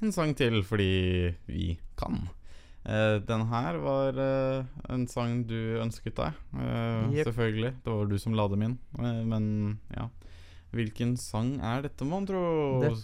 en 0.03 0.13
sang 0.15 0.35
til 0.39 0.61
fordi 0.67 1.35
vi 1.49 1.79
kan. 1.99 2.29
Eh, 2.85 3.17
den 3.27 3.47
her 3.49 3.79
var 3.83 4.19
eh, 4.21 4.65
en 4.93 5.07
sang 5.11 5.41
du 5.49 5.81
ønsket 5.83 6.15
deg. 6.21 6.35
Eh, 6.61 7.15
Jep. 7.19 7.31
Selvfølgelig. 7.31 7.73
Det 7.83 7.95
var 7.97 8.07
du 8.11 8.19
som 8.21 8.37
la 8.39 8.47
dem 8.53 8.63
inn. 8.69 8.79
Eh, 9.01 9.23
men 9.25 9.49
ja. 9.97 10.11
Hvilken 10.75 11.13
sang 11.19 11.57
er 11.63 11.85
dette, 11.87 12.03
mon 12.07 12.25
tro? 12.27 12.41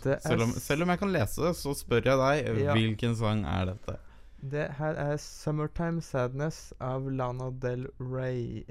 Selv 0.03 0.43
om, 0.43 0.53
selv 0.59 0.83
om 0.83 0.91
jeg 0.91 0.99
kan 1.03 1.13
lese, 1.15 1.53
så 1.55 1.75
spør 1.79 2.03
jeg 2.11 2.19
deg. 2.19 2.47
eh, 2.51 2.63
Ja. 2.67 2.75
Hvilken 2.75 3.15
sang 3.19 3.45
er 3.47 3.73
dette? 3.73 3.97
Det 4.43 4.71
her 4.79 4.95
er 4.97 5.17
'Summertime 5.17 6.01
Sadness' 6.01 6.73
av 6.81 7.11
Lana 7.13 7.51
Del 7.51 7.87
Rey. 7.99 8.65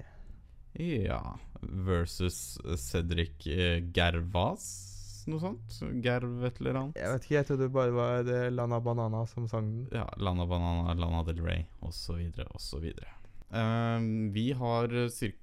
Ja 0.74 1.38
Versus 1.62 2.58
Cedric 2.78 3.48
eh, 3.48 3.82
Gervas 3.94 5.26
Noe 5.30 5.42
sånt? 5.42 5.80
Gerv 6.02 6.44
et 6.48 6.60
eller 6.62 6.78
annet? 6.80 6.98
Jeg 6.98 7.14
vet 7.14 7.26
ikke, 7.26 7.36
jeg 7.36 7.48
trodde 7.50 7.68
det 7.68 7.74
bare 7.76 7.94
var 7.94 8.30
eh, 8.34 8.50
Lana 8.54 8.80
Banana 8.82 9.26
som 9.30 9.48
sang 9.52 9.68
den. 9.68 9.88
Ja, 9.94 10.08
Lana 10.18 10.48
Banana, 10.50 10.96
Lana 10.98 11.24
Del 11.28 11.42
Rey 11.44 11.66
osv. 11.86 12.24
osv. 12.56 12.88
Um, 13.50 14.32
vi 14.34 14.52
har 14.54 14.94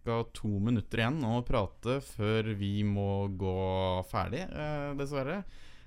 ca. 0.06 0.16
to 0.32 0.48
minutter 0.62 1.02
igjen 1.02 1.22
å 1.26 1.40
prate 1.46 2.00
før 2.06 2.52
vi 2.58 2.72
må 2.86 3.26
gå 3.38 3.56
ferdig, 4.10 4.44
uh, 4.50 4.94
dessverre. 4.98 5.42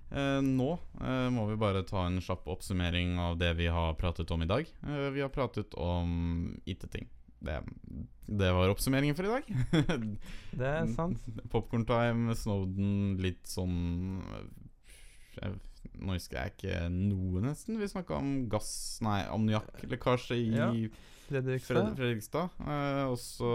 Eh, 0.10 0.42
nå 0.42 0.70
eh, 1.02 1.28
må 1.30 1.46
vi 1.52 1.58
bare 1.62 1.84
ta 1.86 2.08
en 2.08 2.18
kjapp 2.24 2.48
oppsummering 2.50 3.18
av 3.22 3.38
det 3.38 3.54
vi 3.60 3.68
har 3.70 3.94
pratet 4.00 4.32
om 4.34 4.42
i 4.42 4.50
dag. 4.50 4.70
Eh, 4.88 5.10
vi 5.14 5.22
har 5.22 5.30
pratet 5.34 5.74
om 5.78 6.60
IT-ting. 6.66 7.08
Det, 7.40 7.60
det 8.26 8.50
var 8.52 8.74
oppsummeringen 8.74 9.16
for 9.16 9.30
i 9.30 9.36
dag. 9.36 9.52
Det 10.60 10.72
er 10.74 10.90
sant. 10.96 11.22
Popcorn 11.54 11.86
Time, 11.88 12.36
Snowden, 12.36 13.16
litt 13.22 13.46
sånn 13.48 14.20
jeg, 15.38 15.54
Nå 16.04 16.18
husker 16.18 16.42
jeg 16.42 16.56
ikke 16.58 16.82
noe, 16.92 17.40
nesten. 17.46 17.80
Vi 17.80 17.88
snakka 17.88 18.18
om 18.18 18.34
gass 18.52 19.00
Nei, 19.06 19.22
ammoniakklekkasje 19.32 20.36
i 20.36 20.50
Ja, 20.58 20.74
Fredrikstad. 21.30 21.94
Fredrikstad. 21.98 22.50
Eh, 22.66 23.04
og 23.10 23.18
så 23.22 23.50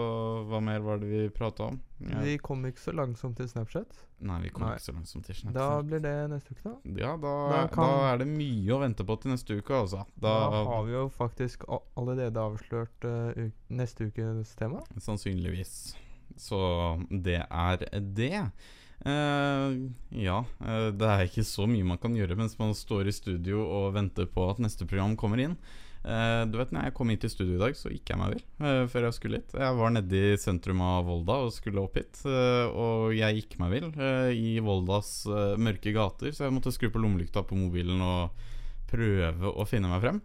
Hva 0.49 0.61
mer 0.63 0.83
var 0.85 1.01
det 1.01 1.09
vi 1.09 1.23
prata 1.33 1.69
om? 1.71 1.79
Ja. 1.99 2.21
Vi 2.23 2.37
kom 2.43 2.63
ikke 2.67 2.81
så 2.81 2.93
langsomt 2.95 3.37
til 3.39 3.49
Snapchat. 3.51 3.99
Nei, 4.25 4.37
vi 4.45 4.51
kom 4.55 4.63
Nei. 4.65 4.75
ikke 4.75 4.85
så 4.85 4.95
langsomt 4.95 5.27
til 5.27 5.37
Snapchat. 5.39 5.57
Da 5.59 5.81
blir 5.83 6.03
det 6.03 6.13
neste 6.31 6.55
uke, 6.55 6.63
da. 6.71 6.95
Ja, 7.03 7.11
da, 7.19 7.33
Da 7.51 7.59
da, 7.75 7.89
er 8.13 8.23
det 8.23 8.29
mye 8.31 8.75
å 8.75 8.79
vente 8.83 9.05
på 9.07 9.17
til 9.19 9.33
neste 9.33 9.59
uke, 9.59 9.75
altså. 9.75 10.05
Da, 10.15 10.33
Da, 10.53 10.63
har 10.71 10.87
vi 10.87 10.95
jo 10.95 11.03
faktisk 11.11 11.67
allerede 11.71 12.41
avslørt 12.41 13.07
uh, 13.07 13.45
neste 13.67 14.09
ukes 14.09 14.55
tema. 14.59 14.83
Sannsynligvis. 15.03 15.95
Så 16.39 16.59
det 17.11 17.41
er 17.43 17.85
det. 18.15 18.33
Uh, 19.05 19.91
ja, 20.15 20.39
uh, 20.63 20.89
det 20.95 21.09
er 21.11 21.27
ikke 21.27 21.43
så 21.45 21.67
mye 21.69 21.85
man 21.85 21.99
kan 22.01 22.15
gjøre 22.15 22.37
mens 22.39 22.55
man 22.57 22.71
står 22.73 23.11
i 23.11 23.15
studio 23.15 23.65
og 23.67 23.91
venter 23.97 24.25
på 24.31 24.47
at 24.49 24.63
neste 24.63 24.87
program 24.87 25.17
kommer 25.19 25.43
inn. 25.43 25.59
Eh, 26.05 26.43
du 26.51 26.59
vet, 26.59 26.71
når 26.73 26.87
jeg 26.87 26.93
kom 26.97 27.09
hit 27.09 27.23
i 27.25 27.29
studio 27.33 27.55
i 27.55 27.61
dag, 27.63 27.77
så 27.77 27.89
gikk 27.89 28.11
jeg 28.11 28.19
meg 28.19 28.35
vill 28.35 28.43
uh, 28.61 28.83
før 28.91 29.07
jeg 29.07 29.17
skulle 29.17 29.39
hit. 29.39 29.55
Jeg 29.57 29.77
var 29.79 29.93
nede 29.95 30.19
i 30.21 30.35
sentrum 30.37 30.83
av 30.85 31.07
Volda 31.07 31.39
og 31.47 31.53
skulle 31.55 31.81
opp 31.81 31.97
hit, 31.97 32.19
uh, 32.29 32.69
og 32.69 33.15
jeg 33.17 33.39
gikk 33.39 33.55
meg 33.61 33.73
vill 33.73 33.87
i 34.37 34.51
Voldas 34.61 35.15
mørke 35.57 35.95
gater, 35.95 36.29
så 36.35 36.45
jeg 36.45 36.53
måtte 36.53 36.73
skru 36.75 36.91
på 36.93 37.01
lommelykta 37.01 37.45
på 37.49 37.57
mobilen 37.57 38.03
og 38.05 38.45
prøve 38.91 39.49
å 39.49 39.65
finne 39.65 39.89
meg 39.89 40.03
frem. 40.03 40.21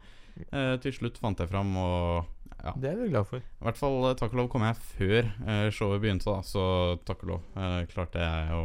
Til 0.80 0.92
slutt 0.94 1.18
fant 1.20 1.40
jeg 1.40 1.50
fram, 1.50 1.72
og 1.80 2.28
ja. 2.60 2.74
Det 2.76 2.90
er 2.92 3.00
vi 3.00 3.08
glad 3.10 3.26
for. 3.28 3.40
I 3.40 3.66
hvert 3.66 3.80
fall 3.80 4.04
takk 4.20 4.34
og 4.34 4.42
lov 4.42 4.50
kom 4.52 4.64
jeg 4.66 4.76
før 4.92 5.30
showet 5.72 6.04
begynte, 6.04 6.28
da, 6.28 6.44
så 6.44 6.62
takk 7.08 7.24
og 7.24 7.32
lov 7.32 7.58
klarte 7.92 8.22
jeg 8.22 8.54
å 8.56 8.62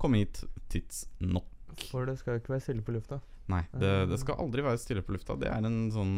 komme 0.00 0.22
hit 0.22 0.44
tidsnok. 0.72 1.50
For 1.90 2.06
det 2.08 2.16
skal 2.20 2.36
jo 2.36 2.44
ikke 2.44 2.54
være 2.54 2.66
stille 2.68 2.86
på 2.86 2.94
lufta. 2.94 3.20
Nei, 3.52 3.60
det, 3.76 3.88
det 4.08 4.16
skal 4.22 4.38
aldri 4.40 4.62
være 4.64 4.78
stille 4.80 5.02
på 5.04 5.12
lufta. 5.12 5.34
Det 5.36 5.50
er 5.52 5.66
en 5.68 5.90
sånn 5.92 6.14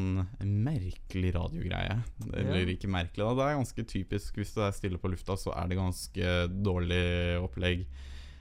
merkelig 0.46 1.32
radiogreie. 1.34 1.96
Eller 2.32 2.60
Ja. 2.62 2.74
ikke 2.76 2.90
merkelig, 2.92 3.24
da. 3.24 3.32
Det 3.34 3.46
er 3.48 3.56
ganske 3.58 3.84
typisk. 3.90 4.36
Hvis 4.38 4.54
det 4.54 4.62
er 4.68 4.76
stille 4.76 5.00
på 5.02 5.10
lufta, 5.10 5.34
så 5.34 5.50
er 5.58 5.66
det 5.72 5.78
ganske 5.80 6.36
dårlig 6.62 7.02
opplegg. 7.42 7.82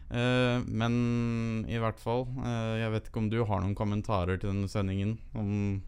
Uh, 0.05 0.61
men 0.69 1.65
i 1.65 1.79
hvert 1.81 1.97
fall 1.97 2.27
uh, 2.37 2.75
Jeg 2.77 2.91
vet 2.93 3.07
ikke 3.09 3.17
om 3.23 3.29
du 3.33 3.39
har 3.43 3.63
noen 3.63 3.73
kommentarer 3.73 4.37
til 4.37 4.51
denne 4.51 4.69
sendingen? 4.69 5.15
Om, 5.33 5.81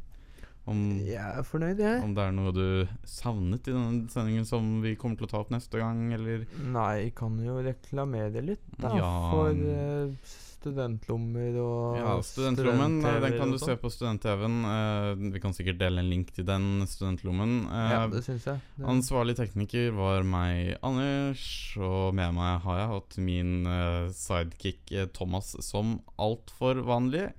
om 0.65 0.79
Jeg 1.05 1.21
er 1.21 1.45
fornøyd, 1.45 1.77
jeg. 1.77 2.01
om 2.01 2.15
det 2.17 2.23
er 2.25 2.33
noe 2.33 2.49
du 2.55 2.87
savnet 3.05 3.69
i 3.69 3.75
denne 3.77 4.09
sendingen 4.09 4.49
som 4.49 4.81
vi 4.81 4.95
kommer 4.97 5.21
til 5.21 5.29
å 5.29 5.31
ta 5.35 5.43
opp 5.45 5.53
neste 5.53 5.77
gang, 5.77 6.01
eller 6.17 6.47
Nei, 6.65 6.89
jeg 7.05 7.13
kan 7.21 7.37
jo 7.45 7.59
reklamere 7.61 8.41
litt, 8.41 8.65
da. 8.81 8.95
Ja. 8.97 9.13
For 9.29 9.53
eh, 9.53 10.33
studentlommer 10.67 11.55
og 11.61 11.97
Ja, 11.97 12.13
Studentlommen, 12.25 12.97
eh, 13.05 13.19
den 13.23 13.37
kan 13.39 13.51
du 13.51 13.57
se 13.57 13.71
sånn. 13.71 13.79
på 13.81 13.91
Student-TV-en. 13.91 14.57
Uh, 14.67 15.31
vi 15.33 15.39
kan 15.39 15.53
sikkert 15.55 15.79
dele 15.79 15.99
en 16.03 16.09
link 16.09 16.33
til 16.35 16.45
den 16.45 16.83
studentlommen. 16.87 17.67
Uh, 17.67 17.91
Ja, 17.91 18.07
det 18.07 18.23
synes 18.25 18.43
jeg. 18.45 18.59
Det- 18.77 18.85
Ansvarlig 18.85 19.35
tekniker 19.37 19.91
var 19.95 20.23
meg, 20.23 20.77
Anders, 20.83 21.77
og 21.77 22.13
med 22.13 22.33
meg 22.35 22.61
har 22.61 22.77
jeg 22.79 22.87
hatt 22.89 23.17
min 23.17 23.65
eh, 23.67 24.09
sidekick 24.11 24.91
eh, 24.91 25.05
Thomas 25.13 25.55
som 25.63 26.01
altfor 26.19 26.83
vanlig. 26.83 27.31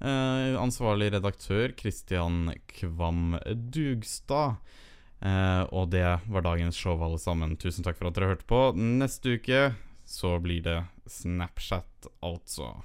Eh, 0.00 0.54
ansvarlig 0.60 1.10
redaktør 1.12 1.74
Christian 1.76 2.52
Kvam 2.68 3.38
Dugstad. 3.70 4.56
Uh, 5.24 5.64
og 5.72 5.88
det 5.90 6.20
var 6.28 6.42
dagens 6.44 6.76
show, 6.76 7.00
alle 7.02 7.18
sammen. 7.18 7.56
Tusen 7.56 7.82
takk 7.82 7.96
for 7.96 8.08
at 8.08 8.14
dere 8.14 8.34
hørte 8.36 8.44
på. 8.46 8.74
Neste 8.76 9.38
uke 9.38 9.74
så 10.06 10.38
blir 10.38 10.62
det 10.62 10.84
Snapchat, 11.06 12.06
altså. 12.20 12.82